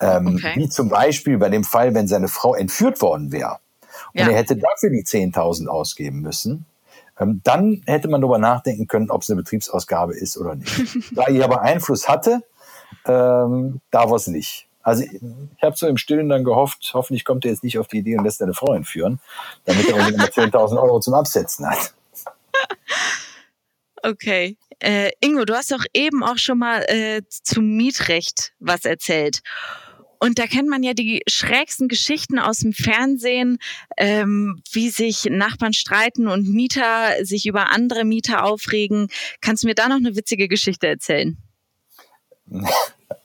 ähm, 0.00 0.36
okay. 0.36 0.52
wie 0.56 0.68
zum 0.68 0.88
Beispiel 0.88 1.38
bei 1.38 1.48
dem 1.48 1.64
Fall, 1.64 1.94
wenn 1.94 2.06
seine 2.06 2.28
Frau 2.28 2.54
entführt 2.54 3.00
worden 3.00 3.32
wäre 3.32 3.58
und 4.12 4.20
ja. 4.20 4.28
er 4.28 4.36
hätte 4.36 4.56
dafür 4.56 4.90
die 4.90 5.02
10.000 5.02 5.66
ausgeben 5.66 6.20
müssen, 6.20 6.66
ähm, 7.18 7.40
dann 7.44 7.82
hätte 7.86 8.08
man 8.08 8.20
darüber 8.20 8.38
nachdenken 8.38 8.86
können, 8.86 9.10
ob 9.10 9.22
es 9.22 9.30
eine 9.30 9.38
Betriebsausgabe 9.38 10.14
ist 10.14 10.36
oder 10.36 10.54
nicht. 10.56 10.98
da 11.12 11.24
er 11.24 11.44
aber 11.44 11.62
Einfluss 11.62 12.08
hatte, 12.08 12.42
ähm, 13.06 13.80
da 13.90 14.10
war 14.10 14.16
es 14.16 14.26
nicht. 14.26 14.68
Also 14.84 15.02
ich 15.02 15.62
habe 15.62 15.76
so 15.76 15.88
im 15.88 15.96
Stillen 15.96 16.28
dann 16.28 16.44
gehofft, 16.44 16.92
hoffentlich 16.92 17.24
kommt 17.24 17.44
er 17.44 17.50
jetzt 17.50 17.64
nicht 17.64 17.78
auf 17.78 17.88
die 17.88 17.98
Idee 17.98 18.16
und 18.16 18.24
lässt 18.24 18.38
seine 18.38 18.54
Frau 18.54 18.74
entführen, 18.74 19.18
damit 19.64 19.88
er 19.88 19.96
unbedingt 19.96 20.22
10.000 20.22 20.80
Euro 20.80 21.00
zum 21.00 21.14
Absetzen 21.14 21.68
hat. 21.68 21.94
Okay. 24.06 24.58
Äh, 24.80 25.12
Ingo, 25.22 25.46
du 25.46 25.54
hast 25.54 25.72
doch 25.72 25.82
eben 25.94 26.22
auch 26.22 26.36
schon 26.36 26.58
mal 26.58 26.84
äh, 26.88 27.22
zum 27.30 27.74
Mietrecht 27.74 28.52
was 28.58 28.84
erzählt. 28.84 29.40
Und 30.18 30.38
da 30.38 30.46
kennt 30.46 30.68
man 30.68 30.82
ja 30.82 30.92
die 30.92 31.22
schrägsten 31.26 31.88
Geschichten 31.88 32.38
aus 32.38 32.58
dem 32.58 32.74
Fernsehen, 32.74 33.56
ähm, 33.96 34.60
wie 34.72 34.90
sich 34.90 35.24
Nachbarn 35.30 35.72
streiten 35.72 36.28
und 36.28 36.48
Mieter 36.48 37.24
sich 37.24 37.46
über 37.46 37.72
andere 37.72 38.04
Mieter 38.04 38.44
aufregen. 38.44 39.08
Kannst 39.40 39.62
du 39.62 39.68
mir 39.68 39.74
da 39.74 39.88
noch 39.88 39.96
eine 39.96 40.16
witzige 40.16 40.48
Geschichte 40.48 40.86
erzählen? 40.86 41.38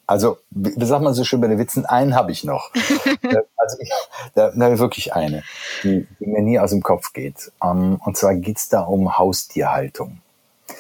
Also, 0.10 0.40
wie 0.50 0.86
sagt 0.88 1.04
man 1.04 1.14
so 1.14 1.24
schön 1.24 1.40
bei 1.40 1.48
den 1.48 1.60
Witzen, 1.60 1.86
einen 1.86 2.16
habe 2.16 2.32
ich 2.32 2.44
noch. 2.44 2.72
Äh, 3.22 3.36
also, 3.58 3.78
ich, 3.80 3.92
da, 4.34 4.52
da 4.56 4.80
wirklich 4.80 5.14
eine, 5.14 5.44
die, 5.84 6.08
die, 6.20 6.26
mir 6.26 6.42
nie 6.42 6.58
aus 6.58 6.72
dem 6.72 6.82
Kopf 6.82 7.14
geht. 7.14 7.52
Um, 7.60 7.70
ähm, 7.70 8.02
und 8.04 8.18
zwar 8.18 8.34
geht's 8.34 8.70
da 8.70 8.82
um 8.82 9.20
Haustierhaltung. 9.20 10.20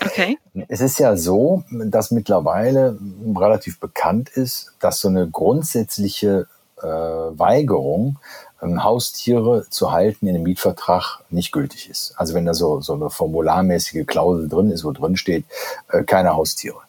Okay. 0.03 0.39
Es 0.67 0.81
ist 0.81 0.99
ja 0.99 1.15
so, 1.15 1.63
dass 1.69 2.11
mittlerweile 2.11 2.97
relativ 3.35 3.79
bekannt 3.79 4.29
ist, 4.29 4.73
dass 4.79 4.99
so 4.99 5.09
eine 5.09 5.29
grundsätzliche 5.29 6.47
äh, 6.81 6.87
Weigerung, 6.87 8.17
ähm, 8.63 8.83
Haustiere 8.83 9.67
zu 9.69 9.91
halten 9.91 10.25
in 10.27 10.35
einem 10.35 10.43
Mietvertrag 10.43 11.19
nicht 11.29 11.51
gültig 11.51 11.89
ist. 11.89 12.13
Also 12.17 12.33
wenn 12.33 12.45
da 12.45 12.55
so, 12.55 12.81
so 12.81 12.93
eine 12.93 13.11
formularmäßige 13.11 14.07
Klausel 14.07 14.49
drin 14.49 14.71
ist, 14.71 14.83
wo 14.83 14.91
drin 14.91 15.17
steht, 15.17 15.45
äh, 15.89 16.03
keine 16.03 16.33
Haustiere. 16.33 16.79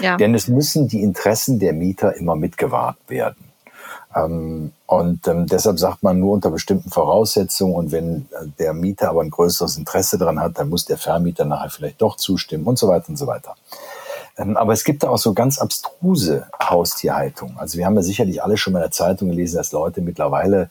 Ja. 0.00 0.16
Denn 0.16 0.34
es 0.34 0.48
müssen 0.48 0.88
die 0.88 1.02
Interessen 1.02 1.58
der 1.58 1.72
Mieter 1.72 2.14
immer 2.16 2.36
mitgewahrt 2.36 2.98
werden. 3.08 3.52
Ähm, 4.14 4.72
und 4.86 5.26
ähm, 5.26 5.46
deshalb 5.46 5.78
sagt 5.78 6.02
man 6.02 6.18
nur 6.18 6.32
unter 6.32 6.50
bestimmten 6.50 6.90
Voraussetzungen 6.90 7.74
und 7.74 7.92
wenn 7.92 8.28
äh, 8.32 8.46
der 8.58 8.74
Mieter 8.74 9.08
aber 9.08 9.22
ein 9.22 9.30
größeres 9.30 9.78
Interesse 9.78 10.18
daran 10.18 10.40
hat, 10.40 10.58
dann 10.58 10.68
muss 10.68 10.84
der 10.84 10.98
Vermieter 10.98 11.44
nachher 11.44 11.70
vielleicht 11.70 12.02
doch 12.02 12.16
zustimmen 12.16 12.64
und 12.64 12.78
so 12.78 12.88
weiter 12.88 13.08
und 13.08 13.16
so 13.16 13.26
weiter. 13.26 13.56
Ähm, 14.36 14.56
aber 14.56 14.72
es 14.74 14.84
gibt 14.84 15.02
da 15.02 15.08
auch 15.08 15.18
so 15.18 15.32
ganz 15.32 15.58
abstruse 15.58 16.46
Haustierhaltung. 16.62 17.58
Also 17.58 17.78
wir 17.78 17.86
haben 17.86 17.96
ja 17.96 18.02
sicherlich 18.02 18.42
alle 18.42 18.56
schon 18.56 18.74
mal 18.74 18.80
in 18.80 18.84
der 18.84 18.90
Zeitung 18.90 19.30
gelesen, 19.30 19.56
dass 19.56 19.72
Leute 19.72 20.00
mittlerweile 20.00 20.70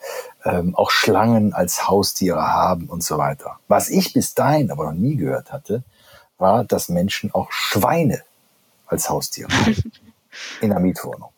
auch 0.73 0.89
Schlangen 0.89 1.53
als 1.53 1.87
Haustiere 1.87 2.41
haben 2.41 2.85
und 2.85 3.03
so 3.03 3.19
weiter. 3.19 3.59
Was 3.67 3.89
ich 3.89 4.11
bis 4.11 4.33
dahin 4.33 4.71
aber 4.71 4.85
noch 4.85 4.99
nie 4.99 5.15
gehört 5.15 5.53
hatte, 5.53 5.83
war, 6.39 6.63
dass 6.63 6.89
Menschen 6.89 7.31
auch 7.31 7.51
Schweine 7.51 8.23
als 8.91 9.09
Haustier 9.09 9.47
in 10.61 10.69
der 10.69 10.79
Mietwohnung. 10.79 11.29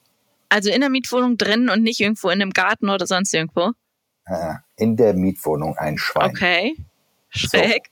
Also 0.50 0.70
in 0.70 0.82
der 0.82 0.90
Mietwohnung 0.90 1.38
drin 1.38 1.70
und 1.70 1.84
nicht 1.84 2.00
irgendwo 2.00 2.30
in 2.30 2.42
einem 2.42 2.52
Garten 2.52 2.90
oder 2.90 3.08
sonst 3.08 3.34
irgendwo? 3.34 3.72
In 4.78 4.96
der 4.96 5.14
Mietwohnung 5.14 5.78
ein 5.78 5.98
Schwein. 5.98 6.30
Okay. 6.30 6.76
Schräg. 7.30 7.90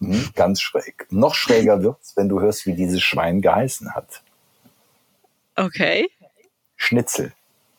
So. 0.00 0.06
Mhm, 0.06 0.30
ganz 0.34 0.60
schräg. 0.60 1.06
Noch 1.10 1.34
schräger 1.34 1.82
wird's, 1.82 2.16
wenn 2.16 2.28
du 2.28 2.40
hörst, 2.40 2.66
wie 2.66 2.74
dieses 2.74 3.02
Schwein 3.02 3.40
geheißen 3.40 3.94
hat. 3.94 4.22
Okay. 5.56 6.08
Schnitzel. 6.76 7.32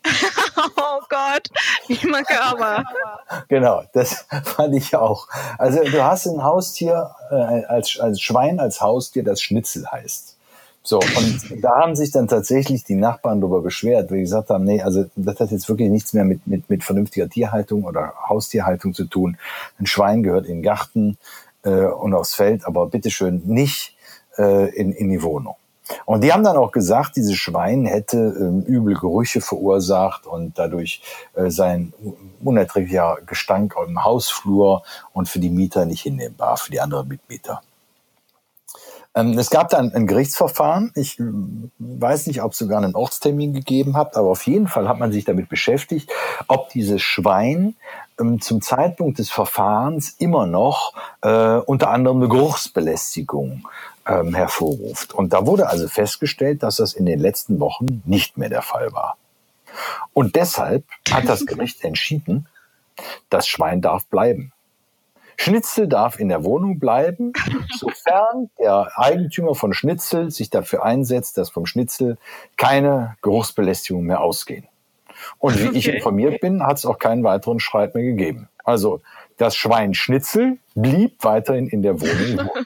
oh 0.78 1.02
Gott, 1.10 1.50
wie 1.88 2.08
makaber. 2.08 2.84
Genau, 3.48 3.84
das 3.94 4.26
fand 4.44 4.76
ich 4.76 4.96
auch. 4.96 5.28
Also 5.58 5.84
du 5.84 6.04
hast 6.04 6.28
ein 6.28 6.44
Haustier 6.44 7.16
äh, 7.32 7.66
als, 7.66 8.00
als 8.00 8.22
Schwein 8.22 8.60
als 8.60 8.82
Haustier, 8.82 9.24
das 9.24 9.42
Schnitzel 9.42 9.86
heißt. 9.92 10.35
So, 10.88 11.00
und 11.00 11.64
da 11.64 11.80
haben 11.82 11.96
sich 11.96 12.12
dann 12.12 12.28
tatsächlich 12.28 12.84
die 12.84 12.94
Nachbarn 12.94 13.42
darüber 13.42 13.62
beschwert, 13.62 14.12
weil 14.12 14.18
die 14.18 14.24
gesagt 14.26 14.52
haben, 14.52 14.66
nee, 14.66 14.84
also 14.84 15.06
das 15.16 15.40
hat 15.40 15.50
jetzt 15.50 15.68
wirklich 15.68 15.90
nichts 15.90 16.14
mehr 16.14 16.26
mit, 16.26 16.46
mit, 16.46 16.70
mit 16.70 16.84
vernünftiger 16.84 17.28
Tierhaltung 17.28 17.86
oder 17.86 18.14
Haustierhaltung 18.30 18.94
zu 18.94 19.06
tun. 19.06 19.38
Ein 19.80 19.88
Schwein 19.88 20.22
gehört 20.22 20.46
in 20.46 20.58
den 20.58 20.64
Garten 20.64 21.18
äh, 21.64 21.86
und 21.86 22.14
aufs 22.14 22.36
Feld, 22.36 22.68
aber 22.68 22.86
bitteschön 22.86 23.42
nicht 23.46 23.98
äh, 24.38 24.70
in, 24.76 24.92
in 24.92 25.10
die 25.10 25.24
Wohnung. 25.24 25.56
Und 26.06 26.24
die 26.24 26.32
haben 26.32 26.44
dann 26.44 26.56
auch 26.56 26.72
gesagt, 26.72 27.16
dieses 27.16 27.36
Schwein 27.36 27.86
hätte 27.86 28.18
ähm, 28.40 28.62
übel 28.62 28.94
Gerüche 28.94 29.42
verursacht 29.42 30.28
und 30.28 30.60
dadurch 30.60 31.02
äh, 31.34 31.50
sein 31.50 31.94
unerträglicher 32.44 33.18
Gestank 33.26 33.74
im 33.88 34.04
Hausflur 34.04 34.84
und 35.14 35.30
für 35.30 35.40
die 35.40 35.50
Mieter 35.50 35.86
nicht 35.86 36.04
hinnehmbar, 36.04 36.58
für 36.58 36.70
die 36.70 36.80
anderen 36.80 37.08
Mitmieter. 37.08 37.64
Ähm, 39.16 39.38
es 39.38 39.50
gab 39.50 39.70
dann 39.70 39.94
ein 39.94 40.08
Gerichtsverfahren. 40.08 40.92
Ich 40.96 41.18
weiß 41.80 42.28
nicht, 42.28 42.42
ob 42.42 42.52
es 42.52 42.58
sogar 42.58 42.84
einen 42.84 42.96
Ortstermin 42.96 43.54
gegeben 43.54 43.96
hat, 43.96 44.18
aber 44.18 44.30
auf 44.30 44.46
jeden 44.46 44.68
Fall 44.68 44.90
hat 44.90 45.00
man 45.00 45.12
sich 45.12 45.24
damit 45.24 45.50
beschäftigt, 45.50 46.12
ob 46.48 46.70
dieses 46.70 47.02
Schwein 47.02 47.76
ähm, 48.20 48.42
zum 48.42 48.62
Zeitpunkt 48.62 49.20
des 49.20 49.32
Verfahrens 49.32 50.16
immer 50.20 50.46
noch 50.46 50.94
äh, 51.22 51.58
unter 51.58 51.90
anderem 51.90 52.18
eine 52.18 52.30
Geruchsbelästigung 52.30 53.66
ähm, 54.06 54.36
hervorruft. 54.36 55.14
Und 55.14 55.32
da 55.34 55.46
wurde 55.46 55.68
also 55.68 55.88
festgestellt, 55.88 56.62
dass 56.62 56.78
das 56.78 56.94
in 56.94 57.06
den 57.06 57.20
letzten 57.20 57.60
Wochen 57.60 58.04
nicht 58.06 58.38
mehr 58.38 58.50
der 58.50 58.62
Fall 58.62 58.92
war. 58.94 59.18
Und 60.14 60.36
deshalb 60.36 60.86
hat 61.12 61.28
das 61.28 61.46
Gericht 61.46 61.84
entschieden, 61.84 62.48
das 63.30 63.48
Schwein 63.48 63.82
darf 63.82 64.06
bleiben. 64.06 64.54
Schnitzel 65.38 65.88
darf 65.88 66.20
in 66.20 66.30
der 66.30 66.44
Wohnung 66.44 66.80
bleiben, 66.80 67.34
sofern 67.78 68.50
der 68.60 68.92
Eigentümer 68.96 69.56
von 69.56 69.74
Schnitzel 69.74 70.32
sich 70.32 70.50
dafür 70.50 70.84
einsetzt, 70.84 71.38
dass 71.38 71.50
vom 71.50 71.66
Schnitzel 71.66 72.18
keine 72.58 73.16
Geruchsbelästigung 73.22 74.04
mehr 74.04 74.22
ausgehen. 74.22 74.68
Und 75.40 75.60
wie 75.60 75.68
okay. 75.68 75.78
ich 75.78 75.88
informiert 75.88 76.42
bin, 76.42 76.64
hat 76.64 76.78
es 76.78 76.86
auch 76.86 77.00
keinen 77.00 77.24
weiteren 77.24 77.60
Streit 77.60 77.96
mehr 77.96 78.04
gegeben. 78.04 78.50
Also 78.64 79.02
das 79.38 79.56
Schwein 79.56 79.94
Schnitzel 79.94 80.58
blieb 80.76 81.24
weiterhin 81.24 81.68
in 81.68 81.82
der 81.82 82.02
Wohnung. 82.02 82.50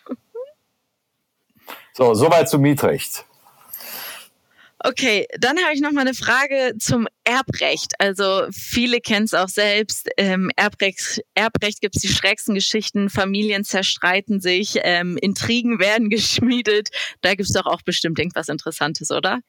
so, 1.93 2.13
soweit 2.13 2.49
zum 2.49 2.62
Mietrecht. 2.62 3.25
Okay, 4.81 5.27
dann 5.37 5.57
habe 5.57 5.73
ich 5.73 5.81
noch 5.81 5.91
mal 5.91 6.01
eine 6.01 6.13
Frage 6.13 6.77
zum 6.79 7.07
Erbrecht. 7.25 7.93
Also 7.99 8.43
viele 8.51 9.01
kennen 9.01 9.25
es 9.25 9.33
auch 9.33 9.49
selbst. 9.49 10.09
Ähm, 10.15 10.49
Erbrecht, 10.55 11.21
Erbrecht 11.33 11.81
gibt 11.81 11.97
es 11.97 12.01
die 12.01 12.07
schrägsten 12.07 12.55
Geschichten. 12.55 13.09
Familien 13.09 13.65
zerstreiten 13.65 14.39
sich, 14.39 14.79
ähm, 14.83 15.17
Intrigen 15.17 15.79
werden 15.79 16.09
geschmiedet. 16.09 16.89
Da 17.21 17.31
gibt 17.31 17.49
es 17.49 17.53
doch 17.53 17.65
auch 17.65 17.81
bestimmt 17.81 18.19
irgendwas 18.19 18.47
Interessantes, 18.47 19.11
oder? 19.11 19.39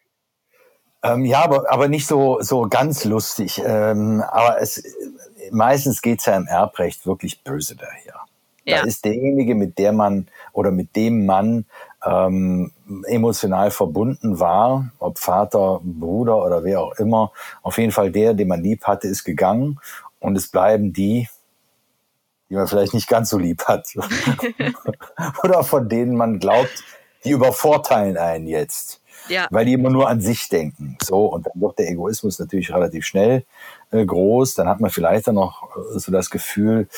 Ähm, 1.04 1.24
ja, 1.24 1.44
aber, 1.44 1.70
aber 1.70 1.86
nicht 1.86 2.06
so, 2.08 2.38
so 2.40 2.62
ganz 2.62 3.04
lustig. 3.04 3.62
Ähm, 3.64 4.24
aber 4.32 4.60
es, 4.60 4.82
meistens 5.52 6.02
geht's 6.02 6.26
ja 6.26 6.36
im 6.36 6.48
Erbrecht 6.48 7.06
wirklich 7.06 7.42
böse 7.44 7.76
daher. 7.76 8.20
Da 8.66 8.76
ja. 8.76 8.84
ist 8.84 9.04
derjenige, 9.04 9.54
mit 9.54 9.78
der 9.78 9.92
man 9.92 10.26
oder 10.52 10.70
mit 10.70 10.94
dem 10.96 11.24
man 11.24 11.64
ähm, 12.04 12.72
emotional 13.06 13.70
verbunden 13.70 14.40
war, 14.40 14.90
ob 14.98 15.18
Vater, 15.18 15.80
Bruder 15.82 16.44
oder 16.44 16.64
wer 16.64 16.80
auch 16.80 16.94
immer, 16.94 17.32
auf 17.62 17.78
jeden 17.78 17.92
Fall 17.92 18.10
der, 18.10 18.34
den 18.34 18.48
man 18.48 18.62
lieb 18.62 18.84
hatte, 18.84 19.08
ist 19.08 19.24
gegangen. 19.24 19.78
Und 20.18 20.36
es 20.36 20.48
bleiben 20.48 20.92
die, 20.92 21.28
die 22.48 22.54
man 22.54 22.66
vielleicht 22.66 22.94
nicht 22.94 23.08
ganz 23.08 23.30
so 23.30 23.38
lieb 23.38 23.64
hat. 23.64 23.88
Oder 25.42 25.62
von 25.64 25.88
denen 25.88 26.16
man 26.16 26.38
glaubt, 26.38 26.84
die 27.24 27.30
übervorteilen 27.30 28.16
einen 28.16 28.46
jetzt, 28.46 29.02
ja. 29.28 29.46
weil 29.50 29.66
die 29.66 29.74
immer 29.74 29.90
nur 29.90 30.08
an 30.08 30.20
sich 30.20 30.48
denken. 30.48 30.96
So 31.02 31.26
und 31.26 31.46
dann 31.46 31.60
wird 31.60 31.78
der 31.78 31.90
Egoismus 31.90 32.38
natürlich 32.38 32.72
relativ 32.72 33.04
schnell 33.04 33.44
groß, 33.90 34.55
dann 34.55 34.68
hat 34.68 34.81
man 34.81 34.90
vielleicht 34.90 35.29
dann 35.29 35.35
noch 35.35 35.76
äh, 35.76 35.98
so 35.98 36.12
das 36.12 36.31
Gefühl, 36.31 36.88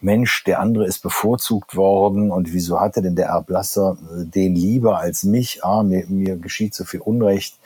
Mensch, 0.00 0.44
der 0.44 0.60
andere 0.60 0.86
ist 0.86 1.00
bevorzugt 1.00 1.76
worden 1.76 2.30
und 2.30 2.52
wieso 2.52 2.80
hatte 2.80 3.02
denn 3.02 3.16
der 3.16 3.26
Erblasser 3.26 3.96
äh, 4.10 4.24
den 4.24 4.54
lieber 4.54 4.98
als 4.98 5.24
mich? 5.24 5.64
Ah, 5.64 5.82
mir, 5.82 6.04
mir 6.08 6.36
geschieht 6.36 6.74
so 6.74 6.84
viel 6.84 7.00
Unrecht. 7.00 7.56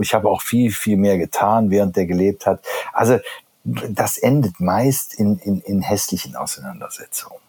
Ich 0.00 0.14
habe 0.14 0.28
auch 0.28 0.42
viel, 0.42 0.70
viel 0.70 0.96
mehr 0.96 1.18
getan, 1.18 1.70
während 1.70 1.96
der 1.96 2.06
gelebt 2.06 2.46
hat. 2.46 2.60
Also 2.92 3.18
das 3.64 4.16
endet 4.16 4.60
meist 4.60 5.14
in, 5.14 5.38
in, 5.38 5.60
in 5.60 5.82
hässlichen 5.82 6.36
Auseinandersetzungen. 6.36 7.40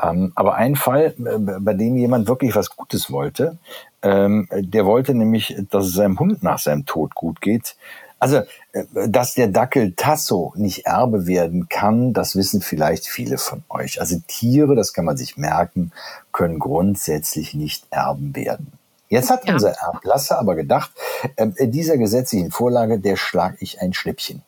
Ähm, 0.00 0.32
aber 0.34 0.54
ein 0.54 0.76
Fall, 0.76 1.14
äh, 1.18 1.38
bei 1.38 1.74
dem 1.74 1.96
jemand 1.96 2.28
wirklich 2.28 2.54
was 2.54 2.70
Gutes 2.70 3.10
wollte, 3.10 3.58
ähm, 4.02 4.48
der 4.52 4.86
wollte 4.86 5.14
nämlich, 5.14 5.56
dass 5.70 5.86
es 5.86 5.94
seinem 5.94 6.18
Hund 6.18 6.42
nach 6.42 6.58
seinem 6.58 6.86
Tod 6.86 7.14
gut 7.14 7.40
geht. 7.40 7.76
Also, 8.22 8.42
äh, 8.70 8.84
dass 9.08 9.34
der 9.34 9.48
Dackel 9.48 9.94
Tasso 9.96 10.52
nicht 10.54 10.86
Erbe 10.86 11.26
werden 11.26 11.68
kann, 11.68 12.12
das 12.12 12.36
wissen 12.36 12.62
vielleicht 12.62 13.08
viele 13.08 13.36
von 13.36 13.64
euch. 13.68 14.00
Also 14.00 14.22
Tiere, 14.28 14.76
das 14.76 14.92
kann 14.92 15.04
man 15.04 15.16
sich 15.16 15.36
merken, 15.36 15.90
können 16.30 16.60
grundsätzlich 16.60 17.52
nicht 17.54 17.84
erben 17.90 18.36
werden. 18.36 18.74
Jetzt 19.08 19.28
hat 19.28 19.48
ja. 19.48 19.54
unser 19.54 19.72
Erblasser 19.72 20.38
aber 20.38 20.54
gedacht, 20.54 20.92
äh, 21.34 21.66
dieser 21.66 21.98
gesetzlichen 21.98 22.52
Vorlage, 22.52 23.00
der 23.00 23.16
schlag 23.16 23.56
ich 23.58 23.80
ein 23.80 23.92
Schnippchen. 23.92 24.42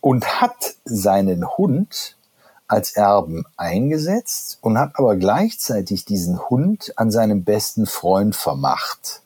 Und 0.00 0.40
hat 0.40 0.76
seinen 0.84 1.48
Hund 1.56 2.16
als 2.68 2.92
Erben 2.92 3.42
eingesetzt 3.56 4.58
und 4.60 4.78
hat 4.78 4.92
aber 4.94 5.16
gleichzeitig 5.16 6.04
diesen 6.04 6.38
Hund 6.48 6.92
an 6.94 7.10
seinem 7.10 7.42
besten 7.42 7.86
Freund 7.86 8.36
vermacht. 8.36 9.21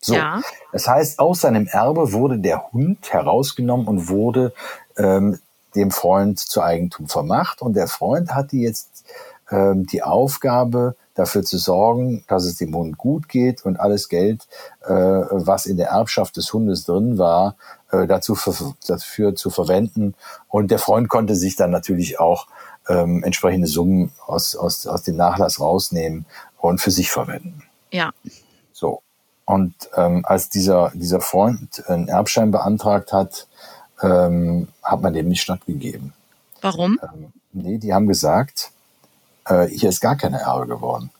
So, 0.00 0.14
ja. 0.14 0.40
das 0.72 0.88
heißt, 0.88 1.18
aus 1.18 1.42
seinem 1.42 1.66
Erbe 1.66 2.12
wurde 2.12 2.38
der 2.38 2.72
Hund 2.72 3.12
herausgenommen 3.12 3.86
und 3.86 4.08
wurde 4.08 4.54
ähm, 4.96 5.38
dem 5.74 5.90
Freund 5.90 6.38
zu 6.38 6.62
Eigentum 6.62 7.06
vermacht 7.06 7.62
und 7.62 7.74
der 7.74 7.86
Freund 7.86 8.34
hatte 8.34 8.56
jetzt 8.56 9.04
ähm, 9.50 9.86
die 9.86 10.02
Aufgabe, 10.02 10.96
dafür 11.20 11.42
zu 11.42 11.58
sorgen, 11.58 12.24
dass 12.28 12.44
es 12.44 12.56
dem 12.56 12.74
Hund 12.74 12.96
gut 12.96 13.28
geht 13.28 13.64
und 13.64 13.78
alles 13.78 14.08
Geld, 14.08 14.46
äh, 14.84 14.90
was 14.92 15.66
in 15.66 15.76
der 15.76 15.88
Erbschaft 15.88 16.36
des 16.36 16.52
Hundes 16.52 16.84
drin 16.84 17.18
war, 17.18 17.56
äh, 17.90 18.06
dazu 18.06 18.34
für, 18.34 18.74
dafür 18.86 19.34
zu 19.34 19.50
verwenden. 19.50 20.14
Und 20.48 20.70
der 20.70 20.78
Freund 20.78 21.08
konnte 21.08 21.36
sich 21.36 21.56
dann 21.56 21.70
natürlich 21.70 22.18
auch 22.18 22.46
ähm, 22.88 23.22
entsprechende 23.22 23.68
Summen 23.68 24.12
aus, 24.26 24.56
aus, 24.56 24.86
aus 24.86 25.02
dem 25.02 25.16
Nachlass 25.16 25.60
rausnehmen 25.60 26.24
und 26.58 26.80
für 26.80 26.90
sich 26.90 27.10
verwenden. 27.10 27.62
Ja. 27.90 28.12
Und 29.50 29.74
ähm, 29.96 30.24
als 30.24 30.48
dieser, 30.48 30.92
dieser 30.94 31.20
Freund 31.20 31.82
einen 31.88 32.06
Erbschein 32.06 32.52
beantragt 32.52 33.12
hat, 33.12 33.48
ähm, 34.00 34.68
hat 34.80 35.02
man 35.02 35.12
dem 35.12 35.26
nicht 35.26 35.42
stattgegeben. 35.42 36.12
Warum? 36.60 37.00
Ähm, 37.02 37.32
nee, 37.52 37.78
die 37.78 37.92
haben 37.92 38.06
gesagt, 38.06 38.70
äh, 39.46 39.66
hier 39.66 39.88
ist 39.88 40.00
gar 40.00 40.14
keine 40.16 40.38
Erbe 40.38 40.68
geworden. 40.68 41.10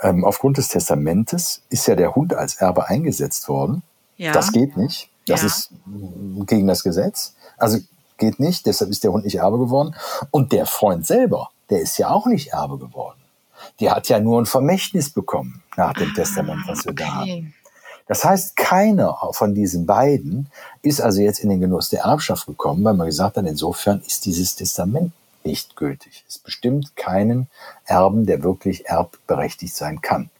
Ähm, 0.00 0.24
aufgrund 0.24 0.56
des 0.56 0.68
Testamentes 0.68 1.60
ist 1.68 1.86
ja 1.88 1.94
der 1.94 2.14
Hund 2.14 2.32
als 2.32 2.54
Erbe 2.54 2.88
eingesetzt 2.88 3.50
worden. 3.50 3.82
Ja. 4.16 4.32
Das 4.32 4.50
geht 4.52 4.78
nicht. 4.78 5.10
Das 5.26 5.42
ja. 5.42 5.46
ist 5.48 5.70
gegen 6.46 6.68
das 6.68 6.82
Gesetz. 6.82 7.34
Also 7.58 7.80
geht 8.16 8.40
nicht, 8.40 8.64
deshalb 8.64 8.90
ist 8.90 9.04
der 9.04 9.12
Hund 9.12 9.26
nicht 9.26 9.36
Erbe 9.36 9.58
geworden. 9.58 9.94
Und 10.30 10.52
der 10.52 10.64
Freund 10.64 11.06
selber, 11.06 11.50
der 11.68 11.82
ist 11.82 11.98
ja 11.98 12.08
auch 12.08 12.24
nicht 12.24 12.54
Erbe 12.54 12.78
geworden. 12.78 13.18
Der 13.80 13.94
hat 13.94 14.08
ja 14.08 14.18
nur 14.18 14.40
ein 14.40 14.46
Vermächtnis 14.46 15.10
bekommen 15.10 15.62
nach 15.76 15.92
dem 15.92 16.10
ah, 16.10 16.14
Testament, 16.14 16.62
was 16.66 16.84
wir 16.84 16.92
okay. 16.92 17.04
da 17.04 17.14
haben. 17.14 17.54
Das 18.08 18.24
heißt, 18.24 18.56
keiner 18.56 19.16
von 19.32 19.54
diesen 19.54 19.84
beiden 19.84 20.50
ist 20.82 21.00
also 21.00 21.20
jetzt 21.20 21.40
in 21.40 21.50
den 21.50 21.60
Genuss 21.60 21.90
der 21.90 22.00
Erbschaft 22.00 22.46
gekommen, 22.46 22.82
weil 22.82 22.94
man 22.94 23.06
gesagt 23.06 23.36
hat, 23.36 23.46
insofern 23.46 24.00
ist 24.06 24.24
dieses 24.24 24.56
Testament 24.56 25.12
nicht 25.44 25.76
gültig. 25.76 26.24
Es 26.26 26.38
bestimmt 26.38 26.96
keinen 26.96 27.48
Erben, 27.84 28.26
der 28.26 28.42
wirklich 28.42 28.86
erbberechtigt 28.86 29.74
sein 29.74 30.00
kann. 30.00 30.30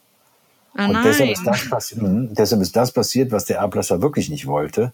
Oh 0.77 0.83
und 0.83 1.05
deshalb 1.05 1.31
ist, 1.31 1.46
das 1.46 1.68
passiert, 1.68 2.01
hm, 2.01 2.35
deshalb 2.35 2.62
ist 2.62 2.74
das 2.74 2.92
passiert, 2.92 3.33
was 3.33 3.44
der 3.44 3.59
Erblasser 3.59 4.01
wirklich 4.01 4.31
nicht 4.31 4.46
wollte. 4.46 4.92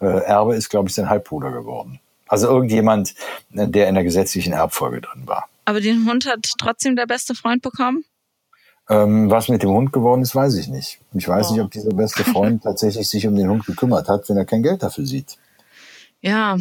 Äh, 0.00 0.06
Erbe 0.06 0.56
ist, 0.56 0.68
glaube 0.68 0.88
ich, 0.88 0.94
sein 0.94 1.08
Halbbruder 1.08 1.52
geworden. 1.52 2.00
Also 2.28 2.48
irgendjemand, 2.48 3.14
der 3.50 3.88
in 3.88 3.94
der 3.94 4.04
gesetzlichen 4.04 4.52
Erbfolge 4.52 5.00
drin 5.00 5.22
war. 5.26 5.48
Aber 5.70 5.80
den 5.80 6.04
Hund 6.04 6.26
hat 6.26 6.40
trotzdem 6.58 6.96
der 6.96 7.06
beste 7.06 7.36
Freund 7.36 7.62
bekommen? 7.62 8.04
Ähm, 8.88 9.30
was 9.30 9.48
mit 9.48 9.62
dem 9.62 9.70
Hund 9.70 9.92
geworden 9.92 10.20
ist, 10.20 10.34
weiß 10.34 10.56
ich 10.56 10.66
nicht. 10.66 10.98
Ich 11.14 11.28
weiß 11.28 11.50
oh. 11.50 11.52
nicht, 11.52 11.62
ob 11.62 11.70
dieser 11.70 11.90
beste 11.90 12.24
Freund 12.24 12.62
tatsächlich 12.64 13.08
sich 13.08 13.24
um 13.28 13.36
den 13.36 13.48
Hund 13.48 13.64
gekümmert 13.64 14.08
hat, 14.08 14.28
wenn 14.28 14.36
er 14.36 14.46
kein 14.46 14.64
Geld 14.64 14.82
dafür 14.82 15.06
sieht. 15.06 15.38
Ja, 16.22 16.58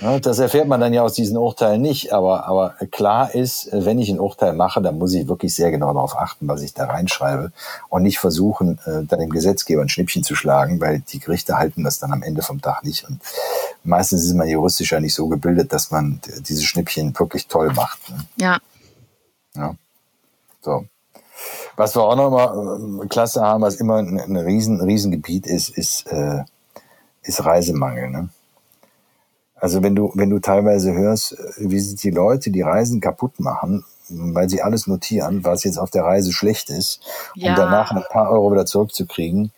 ja, 0.00 0.20
das 0.20 0.38
erfährt 0.38 0.68
man 0.68 0.80
dann 0.80 0.92
ja 0.92 1.02
aus 1.02 1.14
diesen 1.14 1.36
Urteilen 1.36 1.80
nicht, 1.80 2.12
aber, 2.12 2.46
aber 2.46 2.74
klar 2.90 3.34
ist, 3.34 3.68
wenn 3.72 3.98
ich 3.98 4.10
ein 4.10 4.20
Urteil 4.20 4.52
mache, 4.52 4.80
dann 4.80 4.98
muss 4.98 5.14
ich 5.14 5.26
wirklich 5.26 5.54
sehr 5.54 5.70
genau 5.70 5.92
darauf 5.92 6.16
achten, 6.16 6.46
was 6.46 6.62
ich 6.62 6.74
da 6.74 6.84
reinschreibe 6.84 7.52
und 7.88 8.02
nicht 8.02 8.18
versuchen, 8.18 8.78
äh, 8.84 9.04
dann 9.04 9.18
dem 9.18 9.30
Gesetzgeber 9.30 9.82
ein 9.82 9.88
Schnippchen 9.88 10.22
zu 10.22 10.36
schlagen, 10.36 10.80
weil 10.80 11.00
die 11.00 11.18
Gerichte 11.18 11.56
halten 11.56 11.84
das 11.84 11.98
dann 11.98 12.12
am 12.12 12.22
Ende 12.22 12.42
vom 12.42 12.60
Tag 12.60 12.84
nicht. 12.84 13.08
Und 13.08 13.20
meistens 13.84 14.24
ist 14.24 14.34
man 14.34 14.48
juristisch 14.48 14.92
ja 14.92 15.00
nicht 15.00 15.14
so 15.14 15.28
gebildet, 15.28 15.72
dass 15.72 15.90
man 15.90 16.20
diese 16.40 16.62
Schnippchen 16.62 17.18
wirklich 17.18 17.46
toll 17.46 17.72
macht. 17.72 18.10
Ne? 18.10 18.24
Ja. 18.36 18.58
Ja. 19.54 19.74
So. 20.60 20.86
Was 21.76 21.94
wir 21.94 22.02
auch 22.02 22.16
noch 22.16 22.30
mal 22.30 23.04
äh, 23.04 23.06
klasse 23.06 23.40
haben, 23.40 23.62
was 23.62 23.76
immer 23.76 23.96
ein, 23.96 24.18
ein 24.18 24.36
riesen, 24.36 24.80
Riesengebiet 24.80 25.46
ist, 25.46 25.70
ist, 25.70 26.06
äh, 26.08 26.42
ist 27.22 27.44
Reisemangel. 27.44 28.10
Ne? 28.10 28.28
Also 29.54 29.82
wenn 29.82 29.94
du, 29.94 30.10
wenn 30.14 30.30
du 30.30 30.38
teilweise 30.40 30.92
hörst, 30.92 31.32
äh, 31.32 31.52
wie 31.58 31.78
sich 31.78 32.00
die 32.00 32.10
Leute 32.10 32.50
die 32.50 32.62
Reisen 32.62 33.00
kaputt 33.00 33.38
machen, 33.38 33.84
weil 34.08 34.48
sie 34.48 34.62
alles 34.62 34.86
notieren, 34.86 35.44
was 35.44 35.64
jetzt 35.64 35.78
auf 35.78 35.90
der 35.90 36.04
Reise 36.04 36.32
schlecht 36.32 36.70
ist, 36.70 37.00
ja. 37.34 37.50
um 37.50 37.56
danach 37.56 37.90
ein 37.92 38.02
paar 38.10 38.30
Euro 38.30 38.50
wieder 38.52 38.66
zurückzukriegen, 38.66 39.52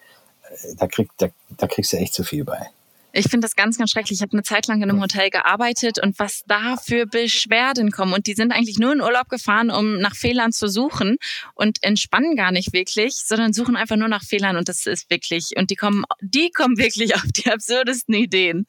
äh, 0.51 0.75
da, 0.77 0.87
krieg, 0.87 1.11
da, 1.17 1.29
da 1.57 1.67
kriegst 1.67 1.93
du 1.93 1.97
echt 1.97 2.15
zu 2.15 2.25
viel 2.25 2.45
bei. 2.45 2.69
Ich 3.13 3.29
finde 3.29 3.47
das 3.47 3.57
ganz, 3.57 3.77
ganz 3.77 3.91
schrecklich. 3.91 4.19
Ich 4.19 4.23
habe 4.23 4.33
eine 4.33 4.43
Zeit 4.43 4.67
lang 4.69 4.83
in 4.83 4.91
einem 4.91 5.01
Hotel 5.01 5.31
gearbeitet 5.31 5.99
und 6.03 6.19
was 6.19 6.43
da 6.47 6.77
für 6.77 7.07
Beschwerden 7.07 7.91
kommen. 7.91 8.13
Und 8.13 8.27
die 8.27 8.35
sind 8.35 8.53
eigentlich 8.53 8.79
nur 8.79 8.93
in 8.93 9.01
Urlaub 9.01 9.29
gefahren, 9.29 9.71
um 9.71 9.99
nach 9.99 10.15
Fehlern 10.15 10.53
zu 10.53 10.69
suchen 10.69 11.17
und 11.55 11.83
entspannen 11.83 12.37
gar 12.37 12.53
nicht 12.53 12.73
wirklich, 12.73 13.17
sondern 13.17 13.53
suchen 13.53 13.77
einfach 13.77 13.97
nur 13.97 14.09
nach 14.09 14.23
Fehlern 14.23 14.57
und 14.57 14.69
das 14.69 14.87
ist 14.87 15.11
wirklich, 15.11 15.51
und 15.57 15.71
die 15.71 15.77
kommen, 15.77 16.05
die 16.21 16.51
kommen 16.51 16.79
wirklich 16.79 17.15
auf 17.17 17.25
die 17.37 17.51
absurdesten 17.51 18.15
Ideen. 18.15 18.67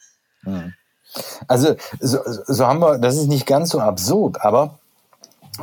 Also 1.47 1.75
so, 1.99 2.19
so 2.25 2.65
haben 2.65 2.79
wir, 2.79 2.97
das 2.97 3.17
ist 3.17 3.27
nicht 3.27 3.45
ganz 3.45 3.69
so 3.69 3.79
absurd, 3.79 4.41
aber 4.41 4.79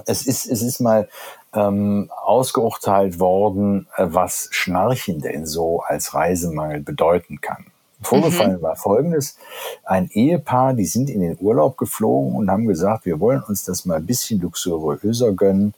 es 0.07 0.27
ist, 0.27 0.47
es 0.47 0.63
ist 0.63 0.81
mal 0.81 1.09
ähm, 1.55 2.11
ausgeurteilt 2.15 3.19
worden, 3.19 3.89
äh, 3.97 4.07
was 4.09 4.49
Schnarchen 4.53 5.21
denn 5.21 5.47
so 5.47 5.81
als 5.81 6.15
Reisemangel 6.15 6.81
bedeuten 6.81 7.41
kann. 7.41 7.67
Vorgefallen 8.03 8.59
mhm. 8.59 8.63
war 8.63 8.77
Folgendes. 8.77 9.37
Ein 9.85 10.09
Ehepaar, 10.11 10.75
die 10.75 10.87
sind 10.87 11.11
in 11.11 11.21
den 11.21 11.37
Urlaub 11.41 11.77
geflogen 11.77 12.35
und 12.37 12.51
haben 12.51 12.67
gesagt, 12.67 13.07
wir 13.07 13.19
wollen 13.19 13.43
uns 13.43 13.65
das 13.65 13.85
mal 13.85 13.97
ein 13.97 14.07
bisschen 14.07 14.41
luxuriöser 14.41 15.33
gönnen, 15.33 15.75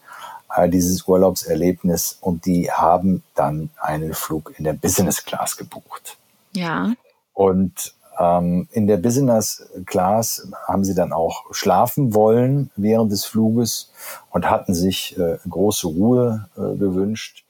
äh, 0.54 0.68
dieses 0.68 1.06
Urlaubserlebnis. 1.08 2.18
Und 2.20 2.44
die 2.44 2.70
haben 2.70 3.22
dann 3.34 3.70
einen 3.80 4.12
Flug 4.12 4.52
in 4.58 4.64
der 4.64 4.74
Business 4.74 5.24
Class 5.24 5.56
gebucht. 5.56 6.18
Ja. 6.52 6.92
Und 7.32 7.94
ähm, 8.18 8.68
in 8.72 8.86
der 8.86 8.98
Business 8.98 9.66
Class 9.86 10.46
haben 10.68 10.84
sie 10.84 10.94
dann 10.94 11.12
auch 11.12 11.46
schlafen 11.52 12.12
wollen 12.12 12.70
während 12.76 13.10
des 13.12 13.24
Fluges 13.24 13.90
und 14.30 14.48
hatten 14.50 14.74
sich 14.74 15.18
äh, 15.18 15.38
große 15.48 15.86
Ruhe 15.86 16.48
äh, 16.56 16.76
gewünscht. 16.76 17.44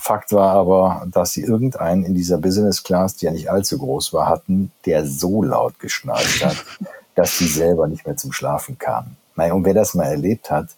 Fakt 0.00 0.32
war 0.32 0.52
aber, 0.52 1.06
dass 1.10 1.32
sie 1.32 1.42
irgendeinen 1.42 2.04
in 2.04 2.14
dieser 2.14 2.38
Business 2.38 2.82
Class, 2.82 3.16
die 3.16 3.26
ja 3.26 3.32
nicht 3.32 3.50
allzu 3.50 3.78
groß 3.78 4.12
war, 4.12 4.28
hatten, 4.28 4.72
der 4.84 5.06
so 5.06 5.42
laut 5.42 5.78
geschnarcht 5.78 6.44
hat, 6.44 6.56
dass 7.14 7.38
sie 7.38 7.48
selber 7.48 7.86
nicht 7.86 8.06
mehr 8.06 8.16
zum 8.16 8.32
Schlafen 8.32 8.78
kamen. 8.78 9.16
Naja, 9.36 9.52
und 9.52 9.64
wer 9.64 9.74
das 9.74 9.94
mal 9.94 10.04
erlebt 10.04 10.50
hat, 10.50 10.68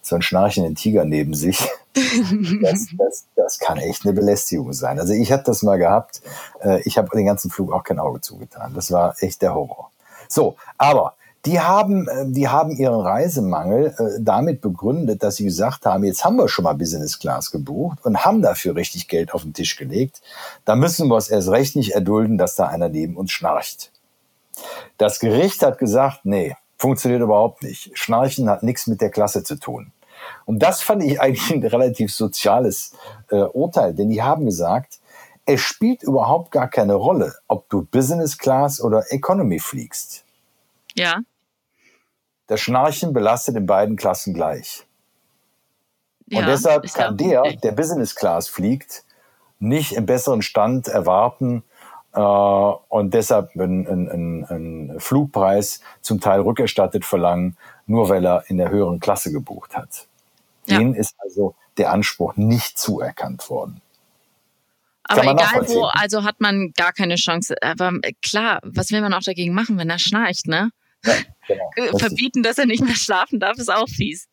so 0.00 0.16
einen 0.16 0.22
schnarchenden 0.22 0.74
Tiger 0.74 1.04
neben 1.04 1.34
sich, 1.34 1.68
das, 2.62 2.86
das, 2.96 3.24
das 3.36 3.58
kann 3.58 3.78
echt 3.78 4.04
eine 4.04 4.14
Belästigung 4.14 4.72
sein. 4.72 4.98
Also 4.98 5.12
ich 5.12 5.30
habe 5.32 5.42
das 5.44 5.62
mal 5.62 5.78
gehabt. 5.78 6.22
Äh, 6.60 6.80
ich 6.82 6.96
habe 6.96 7.08
den 7.14 7.26
ganzen 7.26 7.50
Flug 7.50 7.72
auch 7.72 7.84
kein 7.84 7.98
Auge 7.98 8.20
zugetan. 8.20 8.72
Das 8.74 8.90
war 8.90 9.14
echt 9.20 9.42
der 9.42 9.54
Horror. 9.54 9.90
So, 10.28 10.56
aber 10.78 11.14
die 11.48 11.60
haben, 11.60 12.06
äh, 12.08 12.26
die 12.26 12.48
haben 12.48 12.70
ihren 12.72 13.00
Reisemangel 13.00 13.94
äh, 13.98 14.20
damit 14.20 14.60
begründet, 14.60 15.22
dass 15.22 15.36
sie 15.36 15.44
gesagt 15.44 15.86
haben, 15.86 16.04
jetzt 16.04 16.22
haben 16.24 16.36
wir 16.36 16.48
schon 16.48 16.64
mal 16.64 16.74
Business 16.74 17.18
Class 17.18 17.50
gebucht 17.50 17.98
und 18.04 18.24
haben 18.24 18.42
dafür 18.42 18.76
richtig 18.76 19.08
Geld 19.08 19.32
auf 19.32 19.42
den 19.42 19.54
Tisch 19.54 19.76
gelegt. 19.76 20.20
Da 20.66 20.76
müssen 20.76 21.08
wir 21.08 21.16
es 21.16 21.28
erst 21.28 21.48
recht 21.48 21.74
nicht 21.74 21.92
erdulden, 21.92 22.36
dass 22.36 22.54
da 22.54 22.66
einer 22.66 22.90
neben 22.90 23.16
uns 23.16 23.32
schnarcht. 23.32 23.92
Das 24.98 25.20
Gericht 25.20 25.62
hat 25.62 25.78
gesagt, 25.78 26.20
nee, 26.24 26.54
funktioniert 26.76 27.22
überhaupt 27.22 27.62
nicht. 27.62 27.96
Schnarchen 27.96 28.50
hat 28.50 28.62
nichts 28.62 28.86
mit 28.86 29.00
der 29.00 29.10
Klasse 29.10 29.42
zu 29.42 29.56
tun. 29.56 29.92
Und 30.44 30.58
das 30.62 30.82
fand 30.82 31.02
ich 31.02 31.18
eigentlich 31.20 31.50
ein 31.50 31.64
relativ 31.64 32.12
soziales 32.12 32.92
äh, 33.30 33.36
Urteil, 33.36 33.94
denn 33.94 34.10
die 34.10 34.22
haben 34.22 34.44
gesagt, 34.44 34.98
es 35.46 35.62
spielt 35.62 36.02
überhaupt 36.02 36.50
gar 36.50 36.68
keine 36.68 36.94
Rolle, 36.94 37.36
ob 37.46 37.70
du 37.70 37.86
Business 37.86 38.36
Class 38.36 38.82
oder 38.82 39.04
Economy 39.10 39.60
fliegst. 39.60 40.24
Ja. 40.94 41.20
Das 42.48 42.60
Schnarchen 42.60 43.12
belastet 43.12 43.56
in 43.56 43.66
beiden 43.66 43.96
Klassen 43.96 44.34
gleich. 44.34 44.84
Und 46.30 46.40
ja, 46.40 46.46
deshalb 46.46 46.92
kann 46.92 47.16
der, 47.16 47.42
der 47.62 47.72
Business 47.72 48.14
Class 48.14 48.48
fliegt, 48.48 49.04
nicht 49.60 49.92
im 49.92 50.06
besseren 50.06 50.42
Stand 50.42 50.88
erwarten, 50.88 51.62
äh, 52.12 52.20
und 52.20 53.14
deshalb 53.14 53.50
einen, 53.54 53.86
einen, 53.86 54.44
einen 54.44 55.00
Flugpreis 55.00 55.80
zum 56.00 56.20
Teil 56.20 56.40
rückerstattet 56.40 57.04
verlangen, 57.04 57.56
nur 57.86 58.08
weil 58.08 58.24
er 58.24 58.44
in 58.48 58.58
der 58.58 58.70
höheren 58.70 59.00
Klasse 59.00 59.30
gebucht 59.30 59.76
hat. 59.76 60.06
Ja. 60.66 60.78
Denen 60.78 60.94
ist 60.94 61.14
also 61.18 61.54
der 61.76 61.92
Anspruch 61.92 62.36
nicht 62.36 62.78
zuerkannt 62.78 63.48
worden. 63.48 63.80
Aber 65.04 65.22
egal 65.22 65.66
wo, 65.68 65.84
also 65.84 66.24
hat 66.24 66.40
man 66.40 66.72
gar 66.76 66.92
keine 66.92 67.14
Chance. 67.14 67.54
Aber 67.62 67.92
klar, 68.22 68.60
was 68.62 68.90
will 68.90 69.00
man 69.00 69.14
auch 69.14 69.22
dagegen 69.22 69.54
machen, 69.54 69.78
wenn 69.78 69.88
er 69.88 69.98
schnarcht, 69.98 70.48
ne? 70.48 70.70
Ja, 71.04 71.14
genau. 71.46 71.70
Äh, 71.76 71.98
verbieten, 71.98 72.42
dass 72.42 72.58
er 72.58 72.66
nicht 72.66 72.84
mehr 72.84 72.94
schlafen 72.94 73.40
darf, 73.40 73.58
ist 73.58 73.72
auch 73.72 73.88
fies. 73.88 74.26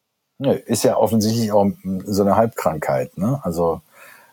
Ist 0.65 0.83
ja 0.83 0.97
offensichtlich 0.97 1.51
auch 1.51 1.65
so 2.05 2.23
eine 2.23 2.35
Halbkrankheit, 2.35 3.17
ne? 3.17 3.39
Also 3.43 3.81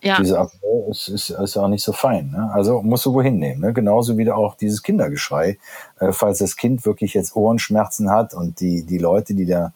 ja. 0.03 0.16
diese 0.18 0.39
Apnoe 0.39 0.91
ist, 0.91 1.09
ist, 1.09 1.30
ist 1.30 1.57
auch 1.57 1.68
nicht 1.68 1.85
so 1.85 1.93
fein. 1.93 2.30
Ne? 2.30 2.51
Also 2.53 2.83
musst 2.83 3.07
du 3.07 3.14
wohin 3.14 3.39
nehmen. 3.39 3.61
Ne? 3.61 3.72
Genauso 3.72 4.18
wie 4.18 4.30
auch 4.30 4.57
dieses 4.57 4.83
Kindergeschrei. 4.83 5.59
Äh, 6.01 6.12
falls 6.12 6.39
das 6.39 6.57
Kind 6.57 6.85
wirklich 6.85 7.14
jetzt 7.14 7.37
Ohrenschmerzen 7.37 8.11
hat 8.11 8.35
und 8.35 8.61
die, 8.61 8.83
die 8.83 8.99
Leute, 8.99 9.35
die 9.35 9.47
da 9.47 9.72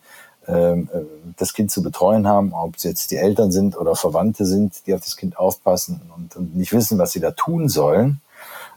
ähm, 0.48 0.88
äh, 0.92 0.98
das 1.36 1.54
Kind 1.54 1.70
zu 1.70 1.82
betreuen 1.82 2.26
haben, 2.26 2.52
ob 2.52 2.76
es 2.76 2.82
jetzt 2.82 3.11
die 3.11 3.16
Eltern 3.16 3.52
sind 3.52 3.76
oder 3.76 3.94
Verwandte 3.94 4.46
sind, 4.46 4.86
die 4.86 4.94
auf 4.94 5.00
das 5.00 5.16
Kind 5.16 5.38
aufpassen 5.38 6.02
und, 6.16 6.36
und 6.36 6.57
nicht 6.57 6.72
wissen, 6.72 6.98
was 6.98 7.12
sie 7.12 7.20
da 7.20 7.30
tun 7.30 7.68
sollen, 7.68 8.20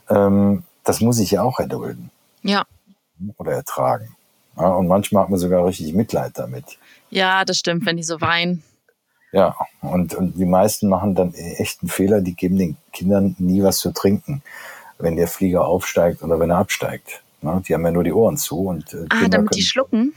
ähm, 0.08 0.64
das 0.84 1.00
muss 1.00 1.18
ich 1.18 1.32
ja 1.32 1.42
auch 1.42 1.58
erdulden. 1.58 2.10
Ja. 2.42 2.64
Oder 3.36 3.52
ertragen. 3.52 4.16
Ja, 4.56 4.68
und 4.68 4.88
manchmal 4.88 5.24
hat 5.24 5.30
man 5.30 5.38
sogar 5.38 5.64
richtig 5.64 5.94
Mitleid 5.94 6.32
damit. 6.34 6.78
Ja, 7.10 7.44
das 7.44 7.58
stimmt, 7.58 7.86
wenn 7.86 7.96
die 7.96 8.02
so 8.02 8.20
weinen. 8.20 8.62
Ja, 9.32 9.56
und, 9.80 10.14
und 10.14 10.36
die 10.36 10.44
meisten 10.44 10.88
machen 10.88 11.14
dann 11.14 11.34
echt 11.34 11.82
einen 11.82 11.88
Fehler, 11.88 12.20
die 12.20 12.34
geben 12.34 12.56
den 12.56 12.76
Kindern 12.92 13.36
nie 13.38 13.62
was 13.62 13.78
zu 13.78 13.92
trinken, 13.92 14.42
wenn 14.98 15.16
der 15.16 15.28
Flieger 15.28 15.64
aufsteigt 15.64 16.22
oder 16.22 16.40
wenn 16.40 16.50
er 16.50 16.58
absteigt. 16.58 17.22
Ne? 17.42 17.62
Die 17.66 17.74
haben 17.74 17.84
ja 17.84 17.92
nur 17.92 18.04
die 18.04 18.12
Ohren 18.12 18.36
zu. 18.36 18.66
Und, 18.66 18.92
äh, 18.92 19.06
ah, 19.08 19.28
damit 19.28 19.54
die 19.54 19.62
schlucken? 19.62 20.14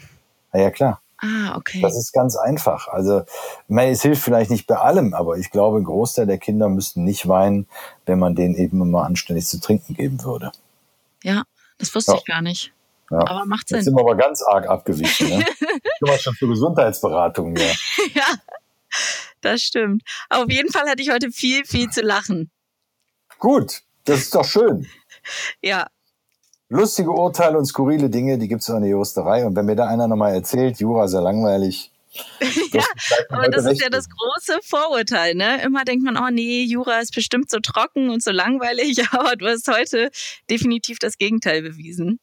Na 0.52 0.62
ja, 0.62 0.72
klar. 0.72 1.00
Ah, 1.18 1.56
okay. 1.56 1.80
Das 1.82 1.96
ist 1.96 2.12
ganz 2.12 2.36
einfach. 2.36 2.90
Also, 2.90 3.24
es 3.70 4.02
hilft 4.02 4.24
vielleicht 4.24 4.52
nicht 4.52 4.68
bei 4.68 4.76
allem, 4.76 5.14
aber 5.14 5.38
ich 5.38 5.52
glaube, 5.52 5.78
ein 5.78 5.86
Großteil 5.86 6.26
der 6.26 6.38
Kinder 6.38 6.68
müssten 6.68 7.06
nicht 7.06 7.28
weinen, 7.30 7.68
wenn 8.06 8.20
man 8.20 8.36
denen 8.36 8.56
eben 8.56 8.82
immer 8.82 9.06
anständig 9.06 9.46
zu 9.46 9.62
trinken 9.62 9.94
geben 9.94 10.22
würde. 10.24 10.52
Ja, 11.24 11.44
das 11.78 11.96
wusste 11.96 12.12
ja. 12.12 12.18
ich 12.18 12.26
gar 12.26 12.42
nicht. 12.42 12.74
Ja. 13.14 13.28
Aber 13.28 13.46
macht 13.46 13.68
Sinn. 13.68 13.78
Jetzt 13.78 13.86
sind 13.86 13.96
wir 13.96 14.02
aber 14.02 14.16
ganz 14.16 14.42
arg 14.42 14.68
abgewichen. 14.68 15.30
Ne? 15.30 15.46
Schon 16.06 16.20
schon 16.20 16.34
für 16.34 16.48
Gesundheitsberatung 16.48 17.56
ja. 17.56 17.64
ja, 18.14 18.26
das 19.42 19.62
stimmt. 19.62 20.04
Auf 20.30 20.50
jeden 20.50 20.72
Fall 20.72 20.90
hatte 20.90 21.02
ich 21.02 21.12
heute 21.12 21.32
viel, 21.32 21.64
viel 21.66 21.90
zu 21.90 22.02
lachen. 22.02 22.52
Gut, 23.40 23.82
das 24.06 24.20
ist 24.20 24.36
doch 24.36 24.46
schön. 24.46 24.88
ja, 25.62 25.88
lustige 26.74 27.12
Urteile 27.12 27.58
und 27.58 27.66
skurrile 27.66 28.10
Dinge, 28.10 28.38
die 28.38 28.48
gibt 28.48 28.62
es 28.62 28.70
in 28.70 28.82
der 28.82 28.90
Juristerei. 28.90 29.46
Und 29.46 29.56
wenn 29.56 29.66
mir 29.66 29.76
da 29.76 29.88
einer 29.88 30.08
nochmal 30.08 30.34
erzählt, 30.34 30.80
Jura 30.80 31.06
ist 31.06 31.14
ja 31.14 31.22
langweilig. 31.22 31.92
ja, 32.72 32.84
aber 33.30 33.50
das 33.50 33.66
ist 33.66 33.82
ja 33.82 33.90
das 33.90 34.08
große 34.08 34.60
Vorurteil, 34.64 35.34
ne? 35.34 35.64
Immer 35.64 35.84
denkt 35.84 36.04
man, 36.04 36.16
oh 36.16 36.30
nee, 36.30 36.64
Jura 36.64 37.00
ist 37.00 37.14
bestimmt 37.14 37.50
so 37.50 37.60
trocken 37.60 38.10
und 38.10 38.22
so 38.22 38.32
langweilig, 38.32 39.04
aber 39.12 39.36
du 39.36 39.48
hast 39.48 39.68
heute 39.68 40.12
definitiv 40.50 41.00
das 41.00 41.18
Gegenteil 41.18 41.64
bewiesen. 41.64 42.20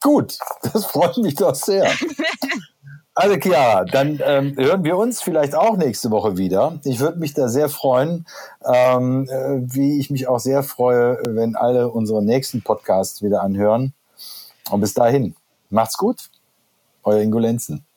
Gut, 0.00 0.38
das 0.72 0.86
freut 0.86 1.16
mich 1.18 1.34
doch 1.34 1.54
sehr. 1.54 1.90
Also 3.14 3.36
Chiara, 3.36 3.84
dann 3.84 4.20
ähm, 4.22 4.54
hören 4.56 4.84
wir 4.84 4.96
uns 4.96 5.20
vielleicht 5.20 5.56
auch 5.56 5.76
nächste 5.76 6.12
Woche 6.12 6.36
wieder. 6.36 6.78
Ich 6.84 7.00
würde 7.00 7.18
mich 7.18 7.34
da 7.34 7.48
sehr 7.48 7.68
freuen, 7.68 8.26
ähm, 8.64 9.28
äh, 9.28 9.60
wie 9.60 9.98
ich 9.98 10.08
mich 10.08 10.28
auch 10.28 10.38
sehr 10.38 10.62
freue, 10.62 11.18
wenn 11.26 11.56
alle 11.56 11.88
unsere 11.88 12.22
nächsten 12.22 12.62
Podcasts 12.62 13.20
wieder 13.20 13.42
anhören. 13.42 13.92
Und 14.70 14.82
bis 14.82 14.94
dahin, 14.94 15.34
macht's 15.68 15.96
gut, 15.96 16.30
euer 17.02 17.20
Ingo 17.20 17.40
Lenzen. 17.40 17.87